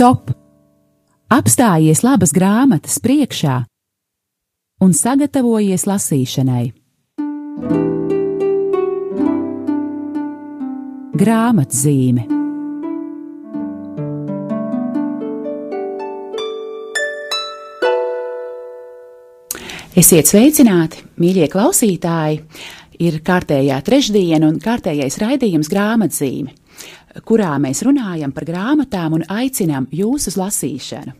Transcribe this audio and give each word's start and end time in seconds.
Stop! 0.00 0.30
Apstājies 1.28 2.00
labas 2.00 2.30
grāmatas 2.32 2.94
priekšā 3.04 3.58
un 4.80 4.94
sagatavojies 4.96 5.82
lasīšanai. 5.84 6.62
Grāmatzīme 11.20 12.24
Esiet 20.00 20.32
sveicināti, 20.32 21.04
mīļie 21.20 21.50
klausītāji! 21.52 22.40
Ir 23.04 23.20
kārtējā 23.28 23.76
trešdiena 23.84 24.48
un 24.48 24.56
kārtējais 24.64 25.20
raidījums 25.20 25.68
grāmatzīme, 25.68 26.56
kurā 27.24 27.54
mēs 27.62 27.84
runājam 27.86 28.32
par 28.34 28.46
grāmatām 28.48 29.18
un 29.18 29.26
aicinām 29.28 29.88
jūs 29.94 30.30
uz 30.30 30.38
lasīšanu. 30.40 31.16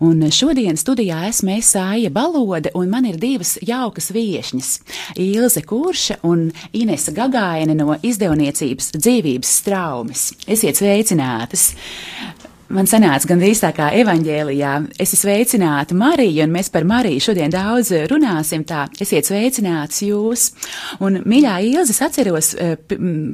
Un 0.00 0.22
šodien 0.32 0.78
studijā 0.80 1.26
esmu 1.28 1.58
Sāja 1.64 2.10
Balode, 2.12 2.70
un 2.74 2.88
man 2.92 3.04
ir 3.04 3.18
divas 3.20 3.58
jaukas 3.60 4.10
viesņas- 4.14 4.70
Ilze 5.20 5.62
Kurša 5.62 6.20
un 6.22 6.50
Inese 6.72 7.12
Gagaine 7.12 7.74
no 7.76 7.96
izdevniecības 8.02 8.92
dzīvības 8.96 9.56
straumes. 9.60 10.32
Esiet 10.46 10.80
sveicinātas! 10.80 11.74
Man 12.74 12.88
sanāca 12.90 13.28
gandrīz 13.30 13.60
tā 13.62 13.70
kā 13.76 13.90
evaņģēlijā. 14.00 14.72
Es 15.00 15.14
esmu 15.14 15.20
sveicināta 15.24 15.96
Mariju, 15.98 16.44
un 16.44 16.54
mēs 16.54 16.70
par 16.72 16.86
Mariju 16.88 17.22
šodien 17.24 17.52
daudz 17.52 17.92
runāsim. 18.10 18.64
Tā, 18.68 18.86
esiet 19.02 19.28
sveicināts 19.28 20.02
jūs. 20.06 20.50
Un, 21.02 21.20
mīļā 21.28 21.56
Ilze, 21.66 21.94
es 21.94 22.02
atceros, 22.06 22.54
eh, 22.54 22.76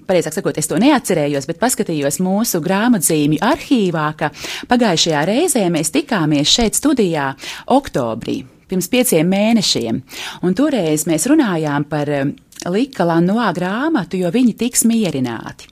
pareizāk 0.09 0.39
sakot, 0.39 0.59
es 0.59 0.71
to 0.71 0.81
neatcerējos, 0.81 1.47
bet 1.51 1.61
paskatījos 1.63 2.21
mūsu 2.25 2.63
grāmatzīmju 2.65 3.43
arhīvā, 3.45 4.09
ka 4.19 4.33
pagājušajā 4.73 5.25
reizē 5.29 5.65
mēs 5.71 5.93
tikāmies 5.95 6.51
šeit 6.59 6.79
studijā 6.79 7.33
oktobrī 7.67 8.43
pirms 8.67 8.89
pieciem 8.91 9.29
mēnešiem. 9.31 10.01
Un 10.43 10.55
toreiz 10.59 11.07
mēs 11.07 11.29
runājām 11.31 11.87
par 11.91 12.11
eh, 12.11 12.27
lika 12.73 13.05
Lanoā 13.07 13.49
grāmatu, 13.57 14.19
jo 14.21 14.31
viņi 14.33 14.55
tiks 14.59 14.85
mierināti. 14.89 15.69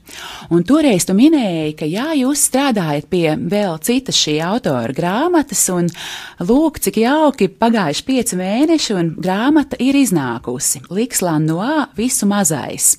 Un 0.53 0.63
toreiz 0.67 1.05
tu 1.07 1.15
minēji, 1.17 1.73
ka 1.79 1.87
jā, 1.89 2.11
jūs 2.19 2.45
strādājat 2.49 3.09
pie 3.11 3.25
vēl 3.35 3.79
citas 3.85 4.19
šī 4.19 4.37
autora 4.45 4.93
grāmatas, 4.95 5.63
un 5.73 5.89
lūk, 6.45 6.79
cik 6.85 7.01
jauki 7.01 7.49
pagājuši 7.49 8.05
pieci 8.07 8.39
mēneši, 8.39 8.95
un 8.99 9.11
grāmata 9.17 9.79
ir 9.83 9.97
iznākusi. 9.99 10.85
Liks 10.93 11.23
Lanoā 11.25 11.89
visu 11.97 12.29
mazais. 12.29 12.95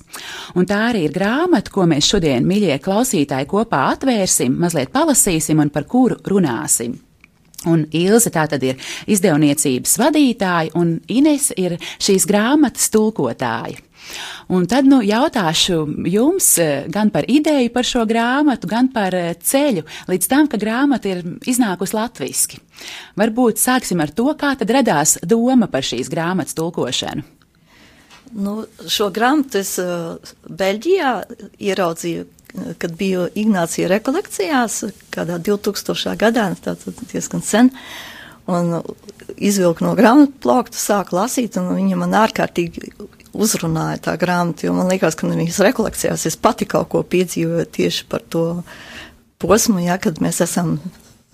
Un 0.55 0.69
tā 0.69 0.83
arī 0.91 1.07
ir 1.07 1.15
grāmata, 1.15 1.73
ko 1.73 1.87
mēs 1.89 2.11
šodien, 2.11 2.45
mīļie 2.47 2.77
klausītāji, 2.83 3.49
kopā 3.49 3.87
atvērsim, 3.95 4.55
mazliet 4.61 4.93
palasīsim 4.93 5.63
un 5.63 5.73
par 5.73 5.87
kuru 5.89 6.19
runāsim. 6.27 6.97
Un 7.65 7.87
Ilze 7.97 8.29
tā 8.29 8.43
tad 8.49 8.61
ir 8.63 8.77
izdevniecības 9.09 9.97
vadītāja, 9.97 10.75
un 10.77 10.99
Ines 11.09 11.49
ir 11.57 11.79
šīs 11.97 12.27
grāmatas 12.29 12.91
tulkotāja. 12.93 13.81
Un 14.53 14.67
tad 14.69 14.87
nu, 14.87 15.01
jautāšu 15.03 15.79
jums 16.07 16.49
eh, 16.63 16.85
gan 16.91 17.11
par 17.13 17.27
ideju 17.27 17.71
par 17.73 17.87
šo 17.87 18.05
grāmatu, 18.07 18.69
gan 18.71 18.91
par 18.93 19.15
eh, 19.17 19.33
ceļu 19.35 19.83
līdz 20.07 20.29
tam, 20.31 20.47
ka 20.51 20.59
grāmata 20.61 21.11
ir 21.11 21.25
iznākusi 21.47 21.97
latviešu. 21.97 22.61
Varbūt 23.19 23.59
sāksim 23.59 24.03
ar 24.03 24.13
to, 24.15 24.29
kā 24.39 24.53
tad 24.59 24.71
radās 24.71 25.17
doma 25.25 25.67
par 25.71 25.83
šīs 25.83 26.11
grāmatas 26.13 26.55
tulkošanu. 26.57 27.25
Nu, 28.37 28.57
šo 28.91 29.07
grāmatu 29.15 29.61
es 29.61 29.77
uh, 29.79 30.17
Beļģijā 30.51 31.11
ieraudzīju 31.63 32.25
kad 32.77 32.95
biju 32.97 33.27
Ignācija 33.35 33.87
rekolekcijās, 33.91 34.83
kādā 35.13 35.37
2000. 35.43 36.15
gadā, 36.19 36.49
tātad 36.63 37.01
diezgan 37.11 37.43
sen, 37.45 37.71
un 38.47 38.79
izvilku 39.35 39.85
no 39.85 39.93
grāmatu 39.97 40.33
plaukta, 40.43 40.79
sāku 40.79 41.17
lasīt, 41.17 41.57
un 41.59 41.73
viņa 41.75 41.99
man 41.99 42.15
ārkārtīgi 42.23 42.93
uzrunāja 43.37 44.01
tā 44.09 44.15
grāmata, 44.19 44.67
jo 44.67 44.75
man 44.75 44.89
liekas, 44.91 45.17
ka 45.17 45.29
viņas 45.29 45.61
rekolekcijās 45.69 46.25
es 46.29 46.37
pati 46.39 46.67
kaut 46.69 46.89
ko 46.93 47.03
piedzīvoju 47.05 47.67
tieši 47.77 48.07
par 48.09 48.25
to 48.25 48.45
posmu, 49.41 49.79
ja, 49.85 49.99
kad 50.01 50.21
mēs 50.23 50.41
esam 50.45 50.77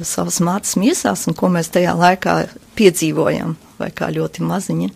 savas 0.01 0.39
mātes 0.43 0.75
miesās 0.79 1.27
un 1.29 1.37
ko 1.37 1.49
mēs 1.53 1.71
tajā 1.73 1.93
laikā 1.97 2.37
piedzīvojam, 2.77 3.55
vai 3.79 3.91
kā 3.95 4.09
ļoti 4.13 4.43
maziņi. 4.45 4.89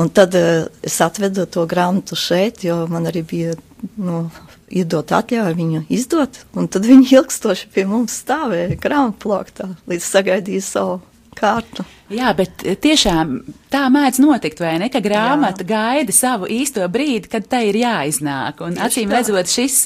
Un 0.00 0.08
tad 0.14 0.34
uh, 0.38 0.68
es 0.86 0.96
atvedu 1.02 1.44
to 1.50 1.66
grāmatu 1.68 2.16
šeit, 2.16 2.64
jo 2.64 2.84
man 2.90 3.08
arī 3.10 3.24
bija 3.26 3.56
nu, 4.00 4.22
iedot 4.70 5.12
atļauju 5.12 5.58
viņu 5.58 5.84
izdot, 5.92 6.42
un 6.56 6.70
tad 6.70 6.86
viņi 6.88 7.10
ilgstoši 7.18 7.70
pie 7.74 7.84
mums 7.90 8.20
stāvēja 8.22 8.78
grāmatplaktā, 8.80 9.72
līdz 9.90 10.06
sagaidīja 10.06 10.66
savu 10.66 11.00
kārtu. 11.38 11.84
Jā, 12.10 12.32
bet 12.34 12.64
tiešām 12.82 13.36
tā 13.70 13.84
mēdz 13.92 14.18
notikt, 14.24 14.58
vai 14.62 14.74
ne? 14.82 14.88
Ka 14.90 14.98
grāmata 15.04 15.62
Jā. 15.62 15.68
gaida 15.68 16.14
savu 16.14 16.48
īsto 16.50 16.82
brīdi, 16.90 17.30
kad 17.30 17.46
tai 17.50 17.68
ir 17.68 17.78
jāiznāk. 17.84 18.64
Un 18.66 18.74
tieši 18.74 18.86
acīm 18.88 19.12
tā. 19.12 19.20
redzot, 19.20 19.52
šis, 19.52 19.76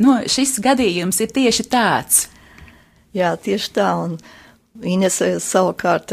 no, 0.00 0.16
šis 0.24 0.56
gadījums 0.64 1.20
ir 1.20 1.34
tieši 1.36 1.68
tāds. 1.68 2.26
Jā, 3.16 3.34
tieši 3.36 3.72
tā. 3.76 3.92
Un 4.06 4.16
Ines 4.84 5.20
savukārt 5.40 6.12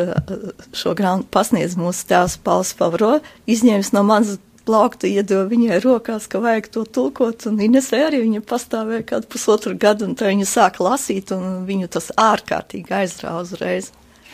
šo 0.76 0.94
grāmatu 0.96 1.28
pasniedz 1.32 1.76
mūsu 1.80 2.06
tēvs 2.12 2.38
Pauls 2.44 2.72
Pavro, 2.80 3.18
izņēmis 3.48 3.92
no 3.96 4.04
manas 4.08 4.38
plauktu 4.64 5.10
iedeva 5.10 5.44
viņai 5.50 5.82
rokās, 5.84 6.30
ka 6.32 6.40
vajag 6.44 6.70
to 6.72 6.86
tulkot, 6.88 7.48
un 7.50 7.60
Inesē 7.64 8.06
arī 8.08 8.22
viņa 8.24 8.44
pastāvēja 8.48 9.08
kādu 9.10 9.32
pusotru 9.32 9.76
gadu, 9.80 10.08
un 10.08 10.16
tā 10.20 10.32
viņa 10.32 10.48
sāka 10.48 10.86
lasīt, 10.86 11.34
un 11.36 11.66
viņu 11.68 11.92
tas 11.92 12.12
ārkārtīgi 12.20 12.96
aizrāva 13.04 13.44
uzreiz. 13.44 13.92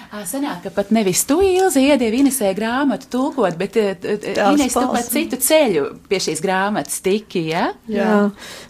Sanāk, 0.09 0.63
ka 0.63 0.71
pat 0.73 0.89
nevis 0.89 1.21
tu 1.29 1.37
ilzi 1.45 1.83
iedievi 1.85 2.23
Inesē 2.23 2.49
grāmatu 2.57 3.05
tulkot, 3.13 3.53
bet 3.59 3.75
Ines 3.77 4.73
tu 4.73 4.85
pat 4.89 5.05
citu 5.05 5.37
ceļu 5.37 5.83
pie 6.09 6.17
šīs 6.25 6.41
grāmatas 6.41 6.97
tiki, 7.05 7.43
ja? 7.51 7.67
Jā, 7.85 8.15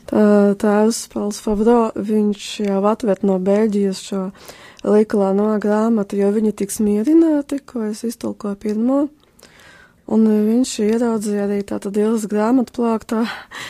tā, 0.10 0.24
tēvs 0.60 1.06
Pauls 1.14 1.40
Favdo, 1.44 1.78
viņš 1.96 2.50
jau 2.66 2.82
atvet 2.92 3.24
no 3.24 3.38
Beļģijas 3.40 4.02
šo 4.10 4.26
likalā 4.84 5.32
no 5.38 5.54
grāmatu, 5.64 6.20
jo 6.20 6.34
viņi 6.36 6.52
tiks 6.60 6.82
mierināti, 6.84 7.62
ko 7.64 7.86
es 7.88 8.04
iztulkoju 8.08 8.60
pirmo. 8.60 9.00
Un 10.10 10.26
viņš 10.28 10.74
ieraudzīja 10.90 11.46
arī 11.46 11.62
tātad 11.70 11.96
Ilgas 12.02 12.28
grāmatu 12.28 12.74
plāktā 12.82 13.24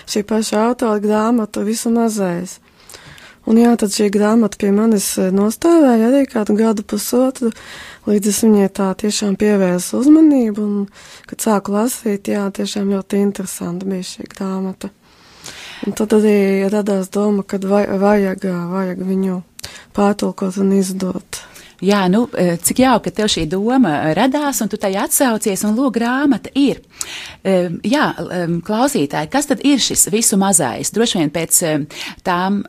šī 0.10 0.24
paša 0.26 0.70
autora 0.72 1.02
grāmatu 1.04 1.66
visu 1.68 1.92
mazais. 1.94 2.58
Un 3.48 3.58
jā, 3.62 3.72
tad 3.80 3.94
šī 3.96 4.10
grāmata 4.14 4.60
pie 4.60 4.74
manis 4.76 5.14
nostāvēja 5.16 6.10
arī 6.10 6.26
kādu 6.30 6.58
gadu 6.60 6.84
pusotru, 6.84 7.54
līdz 8.10 8.32
es 8.34 8.42
viņai 8.44 8.70
tā 8.76 8.90
tiešām 9.00 9.38
pievērsu 9.40 10.02
uzmanību, 10.02 10.66
un, 10.66 10.88
kad 11.30 11.46
sāku 11.46 11.78
lasīt, 11.78 12.28
jā, 12.34 12.44
tiešām 12.52 12.92
ļoti 12.92 13.22
interesanti 13.24 13.88
bija 13.90 14.08
šī 14.12 14.28
grāmata. 14.36 14.92
Un 15.88 15.96
tad 15.96 16.12
arī 16.18 16.68
radās 16.68 17.08
doma, 17.14 17.46
ka 17.48 17.58
vajag, 17.64 18.44
vajag 18.74 19.06
viņu 19.08 19.38
pārtulkot 19.96 20.60
un 20.60 20.74
izdot. 20.76 21.29
Jā, 21.80 22.02
nu, 22.12 22.26
e, 22.36 22.58
cik 22.60 22.82
jauki, 22.84 23.08
ka 23.08 23.16
tev 23.22 23.30
šī 23.32 23.46
doma 23.48 24.12
radās, 24.18 24.60
un 24.60 24.68
tu 24.72 24.78
tai 24.80 24.92
atsaucies, 25.00 25.64
un 25.64 25.78
lūk, 25.78 25.94
grāmata 25.96 26.52
ir. 26.60 26.82
E, 27.40 27.70
jā, 27.88 28.10
e, 28.20 28.42
klausītāji, 28.68 29.30
kas 29.32 29.48
tad 29.48 29.64
ir 29.64 29.80
šis 29.80 30.10
visu 30.12 30.36
mazais? 30.40 30.92
Droši 30.92 31.22
vien 31.22 31.32
pēc 31.32 31.60
tām 32.26 32.62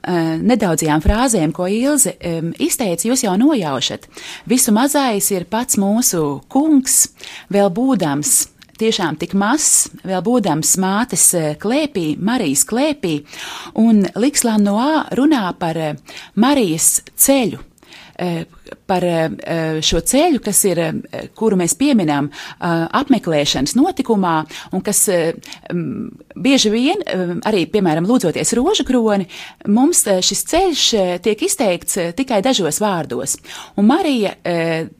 nedaudzajām 0.46 1.02
frāzēm, 1.02 1.50
ko 1.54 1.66
Ilze 1.70 2.14
izteica, 2.62 3.08
jūs 3.08 3.24
jau 3.26 3.34
nojaušat. 3.40 4.06
Visu 4.50 4.74
mazais 4.74 5.30
ir 5.34 5.48
pats 5.50 5.78
mūsu 5.80 6.22
kungs, 6.50 7.08
vēl 7.50 7.70
būdams 7.74 8.36
tiešām 8.80 9.18
tik 9.20 9.34
mazs, 9.36 9.90
vēl 10.06 10.22
būdams 10.24 10.76
mātes 10.80 11.26
klēpī, 11.60 12.14
Marijas 12.16 12.62
klēpī, 12.68 13.16
un 13.80 14.06
Likslāna 14.14 14.70
Noā 14.70 15.02
runā 15.18 15.48
par 15.58 15.82
Marijas 16.38 17.00
ceļu 17.18 17.66
par 18.86 19.04
eh, 19.04 19.80
šo 19.84 20.00
ceļu, 20.04 20.40
kas 20.44 20.60
ir, 20.68 20.80
eh, 20.82 21.28
kuru 21.36 21.58
mēs 21.60 21.76
pieminām 21.78 22.28
apmeklēšanas 22.60 23.76
notikumā, 23.78 24.34
un 24.76 24.82
kas 24.84 25.02
bieži 25.70 26.72
vien, 26.72 27.00
arī, 27.48 27.64
piemēram, 27.70 28.06
lūdzoties 28.08 28.52
rožu 28.58 28.84
kroni, 28.88 29.26
mums 29.68 30.02
šis 30.26 30.42
ceļš 30.50 30.84
tiek 31.24 31.44
izteikts 31.46 31.98
tikai 32.18 32.40
dažos 32.44 32.80
vārdos. 32.82 33.36
Un 33.80 33.88
Marija 33.90 34.34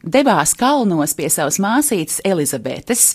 devās 0.03 0.55
kalnos 0.59 1.15
pie 1.19 1.29
savas 1.33 1.61
māsītes 1.63 2.21
Elizabetes. 2.25 3.15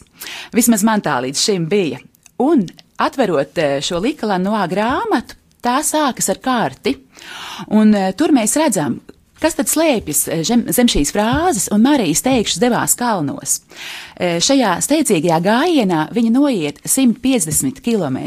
Vismaz 0.55 0.85
man 0.85 1.03
tā 1.05 1.17
līdz 1.25 1.47
šim 1.47 1.67
bija. 1.71 2.01
Un 2.43 2.65
atverot 3.01 3.59
šo 3.85 4.03
Likalanu 4.03 4.55
grāmatu, 4.69 5.39
tā 5.65 5.79
sākas 5.81 6.29
ar 6.29 6.41
kārti. 6.43 6.97
Un, 7.73 7.95
tur 8.17 8.33
mēs 8.35 8.57
redzam, 8.59 8.99
Kas 9.41 9.57
tad 9.57 9.69
slēpjas 9.69 10.23
eh, 10.31 10.43
zem, 10.47 10.65
zem 10.71 10.89
šīs 10.91 11.11
frāzes, 11.15 11.67
un 11.73 11.83
Marijas 11.85 12.23
teikšas 12.25 12.61
devās 12.63 12.95
kalnos? 12.99 13.59
Eh, 14.15 14.39
šajā 14.43 14.77
steidzīgajā 14.85 15.41
gājienā 15.43 16.07
viņa 16.15 16.33
noiet 16.35 16.81
150 16.85 17.83
km. 17.85 18.19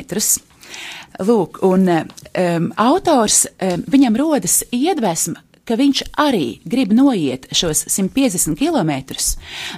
Lūk, 1.25 1.63
un 1.67 1.89
um, 1.89 2.67
autors, 2.79 3.47
um, 3.49 3.81
viņam 3.91 4.19
rodas 4.21 4.61
iedvesma, 4.71 5.41
ka 5.69 5.77
viņš 5.77 6.03
arī 6.21 6.61
grib 6.69 6.95
noiet 6.97 7.49
šos 7.53 7.85
150 7.93 8.57
km, 8.57 8.93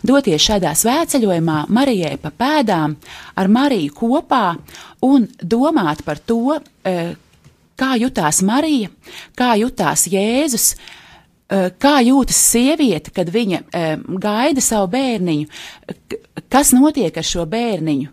doties 0.06 0.44
šādā 0.44 0.74
svētceļojumā 0.78 1.64
Marijai 1.72 2.14
pa 2.22 2.30
pēdām, 2.30 2.94
ar 3.34 3.50
Mariju 3.50 3.96
kopā 3.96 4.44
un 5.06 5.26
domāt 5.42 6.04
par 6.06 6.22
to, 6.22 6.60
eh, 6.84 7.14
kā 7.76 7.96
jutās 7.98 8.42
Marija, 8.42 8.90
kā 9.34 9.56
jutās 9.58 10.06
Jēzus, 10.06 10.74
kā 11.50 11.96
jūtas 12.06 12.38
sieviete, 12.52 13.10
kad 13.14 13.30
viņa 13.32 13.62
eh, 13.74 13.94
gaida 14.22 14.62
savu 14.62 14.90
bērniņu, 14.92 15.48
kas 16.50 16.70
notiek 16.74 17.16
ar 17.16 17.26
šo 17.26 17.44
bērniņu, 17.50 18.10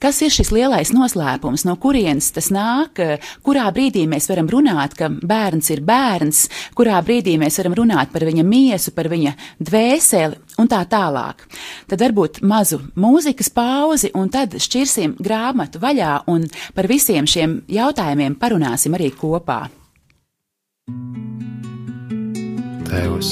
kas 0.00 0.20
ir 0.24 0.32
šis 0.32 0.50
lielais 0.52 0.92
noslēpums, 0.92 1.64
no 1.68 1.76
kurienes 1.80 2.28
tas 2.36 2.48
nāk, 2.52 3.00
kurā 3.44 3.66
brīdī 3.74 4.04
mēs 4.08 4.28
varam 4.30 4.48
runāt, 4.52 4.96
ka 4.98 5.08
bērns 5.08 5.70
ir 5.72 5.82
bērns, 5.86 6.42
kurā 6.76 6.98
brīdī 7.04 7.36
mēs 7.40 7.56
varam 7.60 7.76
runāt 7.80 8.12
par 8.12 8.26
viņa 8.28 8.44
miesu, 8.46 8.92
par 8.96 9.08
viņa 9.12 9.32
dvēseli 9.60 10.60
un 10.60 10.72
tā 10.72 10.82
tālāk. 10.88 11.46
Tad 11.88 12.04
varbūt 12.04 12.42
mazu 12.46 12.82
mūzikas 12.96 13.52
pauzi, 13.52 14.12
un 14.16 14.32
tad 14.32 14.58
šķirsim 14.60 15.16
grāmatu 15.20 15.80
vaļā 15.82 16.18
un 16.32 16.48
par 16.76 16.88
visiem 16.92 17.28
šiem 17.28 17.62
jautājumiem 17.68 18.36
parunāsim 18.40 18.96
arī 18.96 19.12
kopā. 19.16 19.64
Tēvs, 22.96 23.30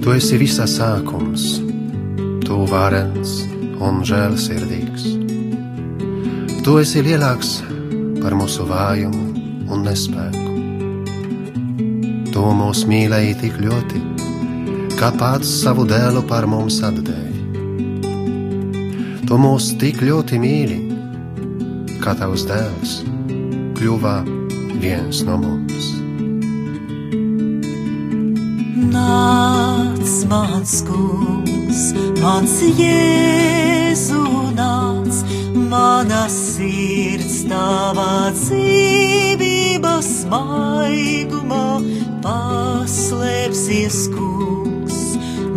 tu 0.00 0.12
esi 0.14 0.38
visā 0.40 0.64
sākums 0.70 1.42
tu 2.40 2.62
varens 2.70 3.32
un 3.84 3.98
žēlsirdīgs. 4.08 5.02
Tu 6.64 6.76
esi 6.80 7.02
lielāks 7.04 7.50
par 8.22 8.32
mūsu 8.38 8.64
vājumu 8.70 9.68
un 9.68 9.84
nespēku. 9.84 10.54
Tu 12.30 12.44
mūs 12.60 12.86
mīlēji 12.88 13.34
tik 13.42 13.58
ļoti, 13.60 14.00
kā 14.96 15.10
pats 15.20 15.50
savu 15.58 15.84
dēlu 15.90 16.22
par 16.30 16.48
mums 16.48 16.80
atdēji. 16.88 17.42
Tu 19.28 19.42
mūs 19.44 19.68
tik 19.82 20.00
ļoti 20.00 20.40
mīli, 20.40 20.80
kā 22.00 22.16
tavs 22.22 22.48
dēls 22.48 23.02
kļuva 23.76 24.16
viens 24.80 25.20
no 25.28 25.36
mums. 25.44 26.03
Nāc, 29.14 30.10
mans 30.26 30.72
kungs, 30.88 31.80
mans 32.18 32.54
jēzu 32.78 34.22
nāc, 34.56 35.20
mana 35.70 36.22
sirds 36.32 37.36
tavā 37.50 38.32
dzīvības 38.38 40.08
maigumā 40.32 41.68
paslēpsies 42.24 44.00
kungs, 44.16 44.98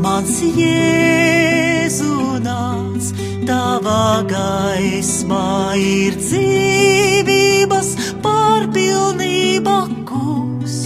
mans 0.06 0.38
jēzu 0.60 2.14
nāc, 2.46 3.10
tavā 3.50 4.06
gaismā 4.36 5.50
ir 5.82 6.22
dzīvības 6.22 7.94
pārpilnība 8.28 9.80
kungs, 10.14 10.80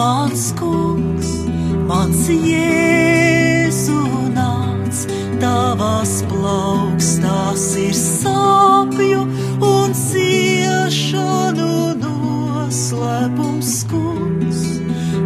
mans 0.00 0.48
kungs, 0.56 1.09
mans 1.90 2.26
jēzu 2.30 3.98
nāc, 4.34 5.00
tavās 5.42 6.12
plaukstās 6.30 7.64
ir 7.82 7.96
sāpju 7.98 9.24
un 9.66 9.96
ciešanu 9.98 11.72
noslēpums 12.04 13.74
kungs, 13.90 14.62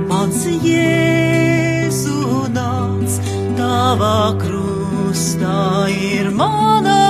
mans 0.09 0.41
jēzu 0.65 2.49
nāc, 2.57 3.21
tavā 3.61 4.19
krustā 4.41 5.63
ir 5.93 6.33
mana 6.33 7.04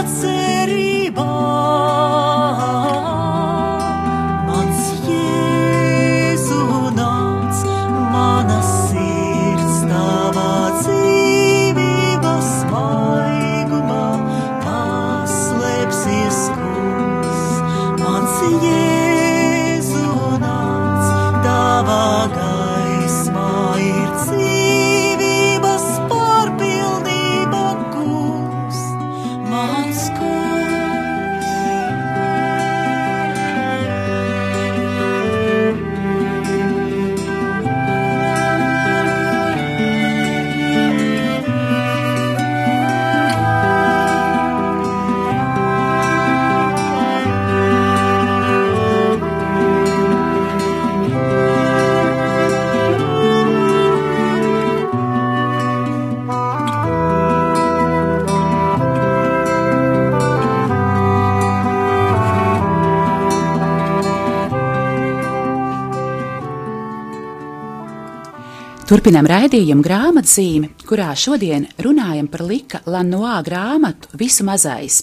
Turpinām 68.94 69.26
raidījumu 69.26 69.82
grāmatzīmi, 69.82 70.68
kurā 70.86 71.08
šodien 71.18 71.64
runājam 71.82 72.28
par 72.30 72.44
Lika 72.46 72.78
Lanoā 72.86 73.40
grāmatu 73.42 74.12
Visu 74.20 74.44
mazais, 74.46 75.00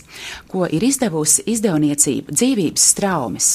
ko 0.48 0.64
ir 0.64 0.86
izdevusi 0.88 1.44
izdevniecība 1.52 2.32
Dzīvības 2.32 2.86
straumes. 2.94 3.50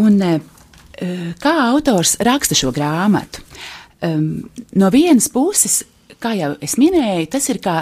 Un 0.00 0.16
eh, 0.24 0.38
kā 1.36 1.52
autors 1.66 2.14
raksta 2.24 2.56
šo 2.56 2.72
grāmatu? 2.72 3.44
Um, 4.00 4.46
no 4.80 4.88
vienas 4.88 5.28
puses, 5.28 5.82
kā 6.16 6.32
jau 6.38 6.54
es 6.64 6.78
minēju, 6.80 7.26
tas 7.34 7.48
ir 7.52 7.60
kā 7.60 7.74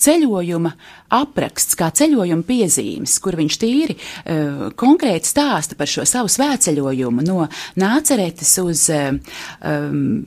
ceļojuma 0.00 0.72
apraksts, 1.18 1.76
kā 1.76 1.90
ceļojuma 1.92 2.46
piezīmes, 2.48 3.18
kur 3.20 3.36
viņš 3.36 3.58
tīri 3.60 3.98
uh, 3.98 4.64
konkrēti 4.80 5.28
stāsta 5.28 5.76
par 5.76 5.92
šo 5.92 6.08
savu 6.08 6.32
svētceļojumu 6.32 7.26
no 7.28 7.44
Nāceretes 7.84 8.54
uz 8.64 8.86
um, 8.96 10.24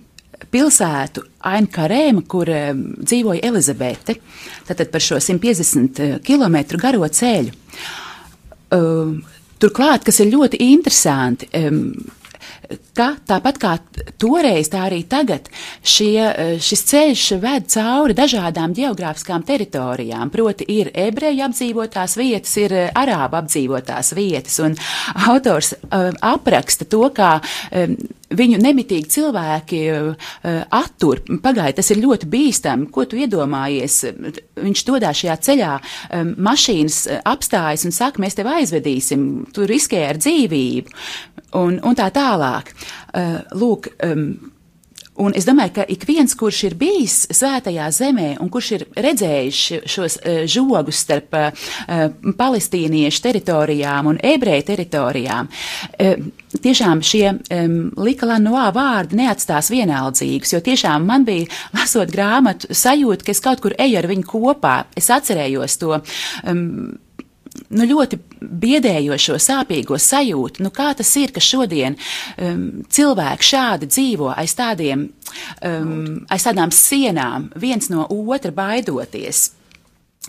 pilsētu 0.51 1.23
Ainkarēma, 1.49 2.23
kur 2.27 2.49
dzīvoja 2.49 3.43
Elizabete, 3.49 4.17
tātad 4.67 4.91
par 4.93 5.03
šo 5.03 5.19
150 5.23 6.19
km 6.25 6.57
garo 6.79 7.07
ceļu. 7.07 7.51
Turklāt, 9.59 10.05
kas 10.07 10.21
ir 10.23 10.31
ļoti 10.31 10.61
interesanti, 10.69 11.49
ka 12.97 13.11
tāpat 13.29 13.59
kā 13.61 13.73
toreiz, 14.21 14.69
tā 14.71 14.85
arī 14.87 15.01
tagad 15.09 15.49
šie, 15.83 16.59
šis 16.63 16.85
ceļš 16.91 17.25
ved 17.43 17.69
cauri 17.71 18.15
dažādām 18.17 18.73
geogrāfiskām 18.77 19.45
teritorijām. 19.47 20.31
Proti, 20.33 20.67
ir 20.69 20.91
ebreju 20.93 21.47
apdzīvotās 21.49 22.17
vietas, 22.19 22.55
ir 22.61 22.75
arābu 22.89 23.39
apdzīvotās 23.41 24.13
vietas, 24.17 24.59
un 24.63 24.77
autors 25.29 25.73
uh, 25.73 26.09
apraksta 26.25 26.87
to, 26.89 27.01
kā 27.15 27.37
um, 27.39 27.95
viņu 28.29 28.59
nemitīgi 28.61 29.09
cilvēki 29.15 29.79
uh, 29.93 30.29
attur. 30.75 31.23
Pagaidiet, 31.43 31.79
tas 31.79 31.89
ir 31.93 32.01
ļoti 32.03 32.29
bīstami. 32.29 32.89
Ko 32.93 33.05
tu 33.09 33.17
iedomājies? 33.19 33.97
Viņš 34.59 34.85
dodas 34.87 35.21
šajā 35.21 35.37
ceļā, 35.47 35.71
um, 36.19 36.33
mašīnas 36.49 36.99
apstājas 37.29 37.87
un 37.89 37.95
saka, 37.95 38.21
mēs 38.21 38.37
tevi 38.37 38.53
aizvedīsim, 38.59 39.25
tu 39.55 39.65
riskē 39.69 40.05
ar 40.11 40.21
dzīvību, 40.21 40.93
un, 41.57 41.79
un 41.83 41.97
tā 41.97 42.09
tālāk. 42.13 42.73
Uh, 43.13 43.41
lūk, 43.57 43.93
um, 44.05 44.31
Un 45.19 45.33
es 45.35 45.43
domāju, 45.43 45.73
ka 45.75 45.83
ik 45.91 46.05
viens, 46.07 46.31
kurš 46.39 46.61
ir 46.69 46.73
bijis 46.79 47.25
svētajā 47.35 47.89
zemē 47.91 48.27
un 48.39 48.47
kurš 48.47 48.69
ir 48.77 48.85
redzējis 49.03 49.57
šos 49.91 50.15
uh, 50.21 50.37
žogus 50.47 51.01
starp 51.03 51.35
uh, 51.35 51.65
palestīniešu 52.39 53.25
teritorijām 53.25 54.07
un 54.13 54.21
ebreju 54.23 54.63
teritorijām, 54.69 55.49
tiešām 56.63 57.03
šie 57.03 57.25
um, 57.33 57.75
likalanoā 57.99 58.69
vārdi 58.75 59.19
neatstās 59.19 59.73
vienaldzīgus, 59.73 60.55
jo 60.55 60.63
tiešām 60.63 61.03
man 61.11 61.27
bija, 61.27 61.51
lasot 61.75 62.15
grāmatu, 62.15 62.71
sajūta, 62.71 63.27
ka 63.27 63.35
es 63.35 63.43
kaut 63.43 63.59
kur 63.65 63.75
eju 63.75 63.99
ar 63.99 64.07
viņu 64.07 64.27
kopā. 64.31 64.77
Es 64.95 65.11
atcerējos 65.11 65.79
to. 65.83 65.99
Nu, 67.69 67.85
ļoti 67.85 68.17
biedējošo, 68.41 69.35
sāpīgo 69.37 69.97
sajūtu. 70.01 70.63
Nu, 70.65 70.71
kā 70.73 70.89
tas 70.97 71.09
ir, 71.21 71.29
ka 71.35 71.41
šodien 71.43 71.93
um, 72.41 72.63
cilvēki 72.89 73.45
šādi 73.45 73.89
dzīvo 73.91 74.31
aiz, 74.33 74.55
tādiem, 74.57 75.03
um, 75.67 76.15
aiz 76.33 76.47
tādām 76.47 76.73
sienām, 76.73 77.51
viens 77.61 77.91
no 77.93 78.07
otra 78.09 78.49
baidoties, 78.55 79.51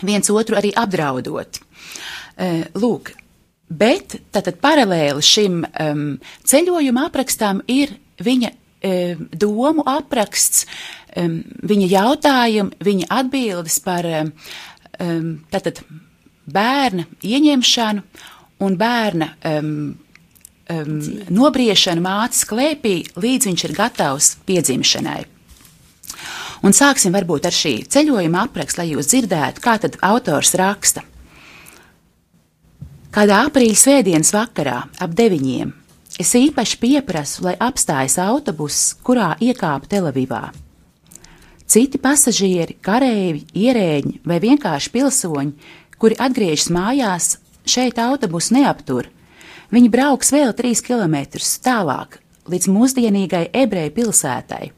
viens 0.05 0.29
otru 0.29 0.59
arī 0.59 0.69
apdraudot? 0.77 1.57
Uh, 2.37 2.61
lūk, 2.77 3.09
bet 3.73 4.19
tātad 4.29 4.61
paralēli 4.61 5.25
šim 5.25 5.63
um, 5.65 6.05
ceļojuma 6.45 7.07
aprakstam 7.09 7.63
ir 7.65 7.95
viņa 8.21 8.53
um, 8.53 9.25
domu 9.33 9.87
apraksts, 9.89 10.69
um, 11.17 11.41
viņa 11.73 11.89
jautājumi, 11.95 12.77
viņa 12.85 13.11
atbildes 13.17 13.81
par 13.81 14.11
um, 14.13 14.31
tātad 15.49 15.81
bērna 16.45 17.05
ieņemšanu 17.21 18.03
un 18.61 18.77
bērna 18.77 19.27
um, 19.49 19.75
um, 20.69 20.95
nobriešanu 21.33 22.03
mātes 22.05 22.45
klēpī, 22.49 22.95
līdz 23.17 23.49
viņš 23.49 23.67
ir 23.67 23.75
gatavs 23.77 24.33
piedzimšanai. 24.47 25.21
Un 26.61 26.75
sāksim 26.77 27.13
varbūt 27.15 27.47
ar 27.49 27.55
šī 27.57 27.73
ceļojuma 27.89 28.45
aprakstu, 28.45 28.83
lai 28.83 28.91
jūs 28.91 29.09
dzirdētu, 29.09 29.63
kā 29.63 29.79
tad 29.81 29.97
autors 30.05 30.53
raksta. 30.59 31.01
Kādā 33.11 33.41
aprīļa 33.47 33.77
svētdienas 33.77 34.31
vakarā 34.31 34.83
ap 35.01 35.15
deviņiem 35.17 35.73
es 36.21 36.33
īpaši 36.37 36.77
pieprasu, 36.79 37.47
lai 37.47 37.55
apstājas 37.59 38.19
autobuss, 38.21 38.93
kurā 39.03 39.33
iekāpa 39.41 39.89
Telavivā. 39.89 40.43
Citi 41.71 41.97
pasažieri, 42.03 42.75
kareivi, 42.83 43.45
ierēģi 43.55 44.21
vai 44.27 44.37
vienkārši 44.43 44.91
pilsoņi, 44.91 45.69
kuri 46.01 46.17
atgriežas 46.17 46.71
mājās, 46.73 47.35
šeit 47.69 47.99
autobusu 48.01 48.55
neaptur. 48.57 49.11
Viņi 49.71 49.91
brauks 49.93 50.33
vēl 50.33 50.51
trīs 50.57 50.81
kilometrus 50.83 51.53
tālāk, 51.63 52.17
līdz 52.49 52.69
mūsdienīgai 52.73 53.45
ebreju 53.53 53.93
pilsētai. 53.99 54.71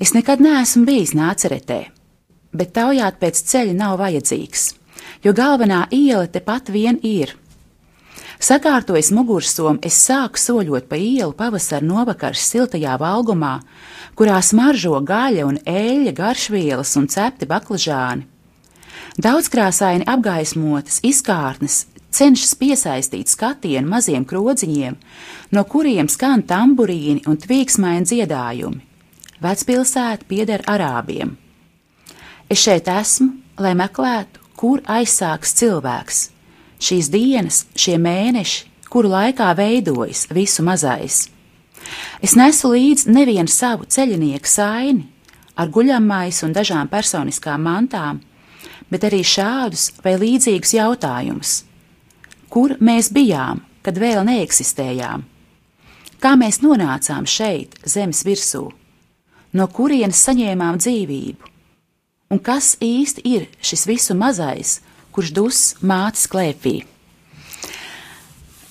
Es 0.00 0.14
nekad 0.16 0.40
neesmu 0.40 0.86
bijis 0.88 1.12
nāceretē, 1.18 1.80
bet 2.56 2.72
taujāt 2.78 3.18
pēc 3.20 3.42
ceļa 3.50 3.74
nav 3.76 3.98
vajadzīgs, 4.00 4.70
jo 5.26 5.34
galvenā 5.36 5.84
iela 5.92 6.30
tepat 6.30 6.70
vien 6.72 6.96
ir. 7.02 7.34
Sakārtojis 8.40 9.10
mugursomu, 9.12 9.82
es 9.84 9.98
sāku 10.00 10.40
soļot 10.40 10.86
pa 10.88 10.96
ielu 10.96 11.34
pavasara 11.36 11.84
novakars 11.84 12.46
siltajā 12.48 12.94
valgumā, 13.02 13.58
kurā 14.16 14.38
smaržo 14.40 14.96
gaļa 15.04 15.44
un 15.44 15.58
eļļa, 15.68 16.14
garšvielas 16.16 16.94
un 16.96 17.10
cepti 17.12 17.50
baklažāni. 17.50 18.24
Daudzkrāsaini 19.20 20.06
apgaismotas 20.08 21.00
izkārnes 21.04 21.82
cenšas 22.14 22.54
piesaistīt 22.56 23.28
skatienu 23.28 23.90
maziem 23.90 24.24
krodziņiem, 24.24 24.94
no 25.52 25.64
kuriem 25.68 26.08
skan 26.08 26.44
tamburīni 26.48 27.26
un 27.28 27.36
tvīksmaini 27.42 28.08
dziedājumi. 28.08 28.80
Vecpilsēta 29.44 30.24
pieder 30.30 30.64
arābiem. 30.68 31.34
Es 32.48 32.62
šeit 32.64 32.88
esmu, 32.88 33.34
lai 33.60 33.74
meklētu, 33.76 34.40
kur 34.56 34.80
aizsāks 34.88 35.52
cilvēks, 35.58 36.22
šīs 36.80 37.12
dienas, 37.12 37.60
šie 37.76 37.98
mēneši, 38.00 38.64
kuru 38.88 39.12
laikā 39.12 39.50
veidojas 39.58 40.26
visu 40.32 40.64
mazais. 40.64 41.26
Es 42.24 42.38
nesu 42.40 42.72
līdzi 42.72 43.12
nevienu 43.12 43.52
savu 43.52 43.84
ceļinieku 43.84 44.48
saini 44.48 45.06
ar 45.60 45.68
guļamais 45.68 46.40
un 46.46 46.56
dažām 46.56 46.88
personiskām 46.88 47.68
mantām, 47.68 48.24
bet 48.90 49.06
arī 49.06 49.22
šādus 49.26 49.90
vai 50.04 50.16
līdzīgus 50.20 50.74
jautājumus. 50.76 51.52
Kur 52.50 52.74
mēs 52.82 53.12
bijām, 53.14 53.62
kad 53.86 53.98
vēl 53.98 54.24
neeksistējām? 54.26 55.24
Kā 56.20 56.34
mēs 56.36 56.60
nonācām 56.60 57.24
šeit, 57.24 57.78
zemes 57.86 58.24
virsū? 58.26 58.66
No 59.56 59.66
kurienes 59.72 60.20
saņēmām 60.26 60.78
dzīvību? 60.82 61.50
Un 62.30 62.38
kas 62.38 62.76
īsti 62.84 63.24
ir 63.26 63.46
šis 63.64 63.86
visu 63.90 64.14
mazais, 64.14 64.78
kurš 65.14 65.32
dus 65.34 65.62
mātes 65.82 66.28
klēpī? 66.30 66.82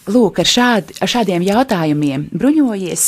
Lūk, 0.09 0.39
ar, 0.41 0.47
šādi, 0.47 0.95
ar 1.03 1.11
šādiem 1.11 1.43
jautājumiem 1.45 2.29
bruņojies, 2.31 3.07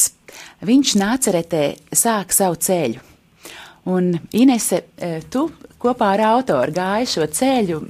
viņš 0.68 0.92
nāceretē 1.02 1.64
sāk 1.96 2.36
savu 2.36 2.60
ceļu. 2.62 3.00
Un 3.90 4.12
Inese, 4.38 4.84
e, 4.98 5.22
tu 5.32 5.48
kopā 5.82 6.14
ar 6.16 6.26
autoru 6.36 6.76
gāji 6.76 7.10
šo 7.16 7.28
ceļu 7.28 7.82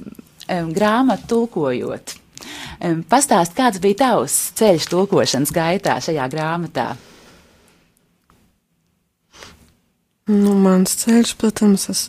grāmatu 0.72 1.28
tulkojot. 1.30 2.16
Pastāst, 3.08 3.54
kāds 3.54 3.78
bija 3.82 4.00
tavs 4.00 4.36
ceļš 4.58 4.88
tulkošanas 4.90 5.54
gaitā 5.54 6.00
šajā 6.02 6.26
grāmatā? 6.32 6.88
Nu, 10.30 10.54
mans 10.58 10.94
ceļš, 11.02 11.34
protams, 11.38 11.88
es 11.92 12.02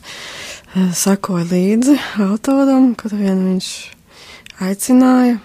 sakoju 0.98 1.46
līdzi 1.50 1.96
autoram, 2.24 2.92
kad 2.98 3.14
vien 3.14 3.42
viņš 3.48 3.70
aicināja 4.64 5.40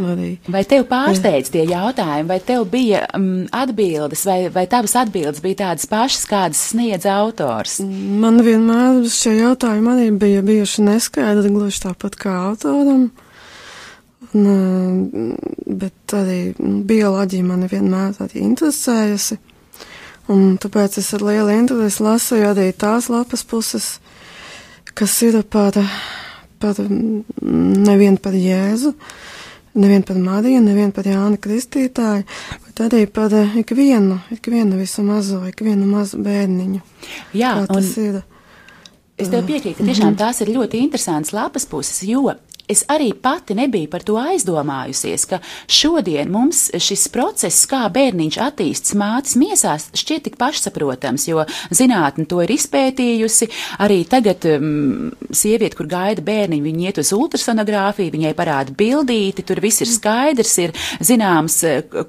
Arī. 0.00 0.28
Vai 0.48 0.62
tev 0.64 0.86
pārsteidz 0.88 1.50
tie 1.52 1.66
jautājumi, 1.68 2.28
vai 2.30 2.38
tev 2.40 2.64
bija 2.72 3.02
um, 3.12 3.44
atbildes, 3.52 4.22
vai, 4.24 4.38
vai 4.52 4.64
tavas 4.70 4.94
atbildes 4.96 5.42
bija 5.44 5.58
tādas 5.66 5.84
pašas, 5.90 6.24
kādas 6.30 6.62
sniedz 6.70 7.04
autors? 7.10 7.76
Man 7.84 8.40
vienmēr 8.46 9.02
šie 9.12 9.34
jautājumi 9.42 9.92
arī 9.92 10.06
bija 10.22 10.44
bijuši 10.46 10.86
neskaidri, 10.86 11.52
gluži 11.52 11.82
tāpat 11.84 12.16
kā 12.22 12.32
autoram. 12.48 13.10
Un, 14.32 15.34
bet 15.68 16.14
arī 16.16 16.38
bioloģija 16.88 17.44
mani 17.44 17.68
vienmēr 17.68 18.16
arī 18.24 18.46
interesējusi. 18.46 19.36
Un 20.32 20.56
tāpēc 20.62 20.96
es 21.02 21.10
ar 21.12 21.26
lielu 21.26 21.52
interesi 21.52 22.04
lasīju 22.04 22.48
arī 22.54 22.70
tās 22.72 23.10
lapas 23.12 23.44
puses, 23.44 23.90
kas 24.96 25.18
ir 25.26 25.36
par, 25.52 25.76
par 26.62 26.80
nevien 26.80 28.16
par 28.22 28.36
Jēzu, 28.38 28.94
nevien 29.74 30.02
par 30.06 30.18
Mariju, 30.20 30.60
nevien 30.64 30.92
par 30.92 31.06
Jānu 31.08 31.38
Kristītāju, 31.42 32.26
bet 32.66 32.82
arī 32.86 33.06
par 33.06 33.32
eh, 33.36 33.56
ikvienu, 33.62 34.18
ikvienu 34.34 34.80
visu 34.80 35.04
mazo, 35.06 35.42
ikvienu 35.48 35.88
mazu 35.88 36.20
bērniņu. 36.22 36.82
Jā, 37.38 37.54
un 37.68 37.90
ir. 38.04 38.22
Es 39.20 39.28
tev 39.30 39.44
piekrītu, 39.46 39.78
ka 39.78 39.86
tiešām 39.86 40.16
tās 40.18 40.40
ir 40.42 40.50
ļoti 40.54 40.80
interesantas 40.82 41.34
lapas 41.36 41.66
puses, 41.68 42.00
jo 42.08 42.32
es 42.72 42.84
arī 42.92 43.12
pati 43.14 43.56
nebiju 43.58 43.90
par 43.92 44.04
to 44.06 44.18
aizdomājusies, 44.20 45.26
ka 45.30 45.40
šodien 45.70 46.30
mums 46.32 46.68
šis 46.82 47.06
process, 47.12 47.66
kā 47.70 47.84
bērniņš 47.92 48.38
attīstas 48.42 48.96
mātes 48.98 49.36
miesās, 49.40 49.88
šķiet 49.98 50.26
tik 50.28 50.38
pašsaprotams, 50.40 51.28
jo 51.30 51.44
zinātne 51.74 52.26
to 52.28 52.42
ir 52.44 52.54
izpētījusi. 52.56 53.48
Arī 53.82 54.02
tagad 54.08 54.46
um, 54.50 55.10
sieviete, 55.30 55.76
kur 55.78 55.90
gaida 55.90 56.24
bērniņu, 56.24 56.66
viņa 56.66 56.88
iet 56.88 57.00
uz 57.02 57.12
ultrasonogrāfiju, 57.16 58.14
viņai 58.14 58.34
parāda 58.38 58.74
bildīti, 58.76 59.44
tur 59.46 59.62
viss 59.62 59.84
ir 59.84 59.90
skaidrs, 59.90 60.56
ir 60.62 60.74
zināms, 61.04 61.60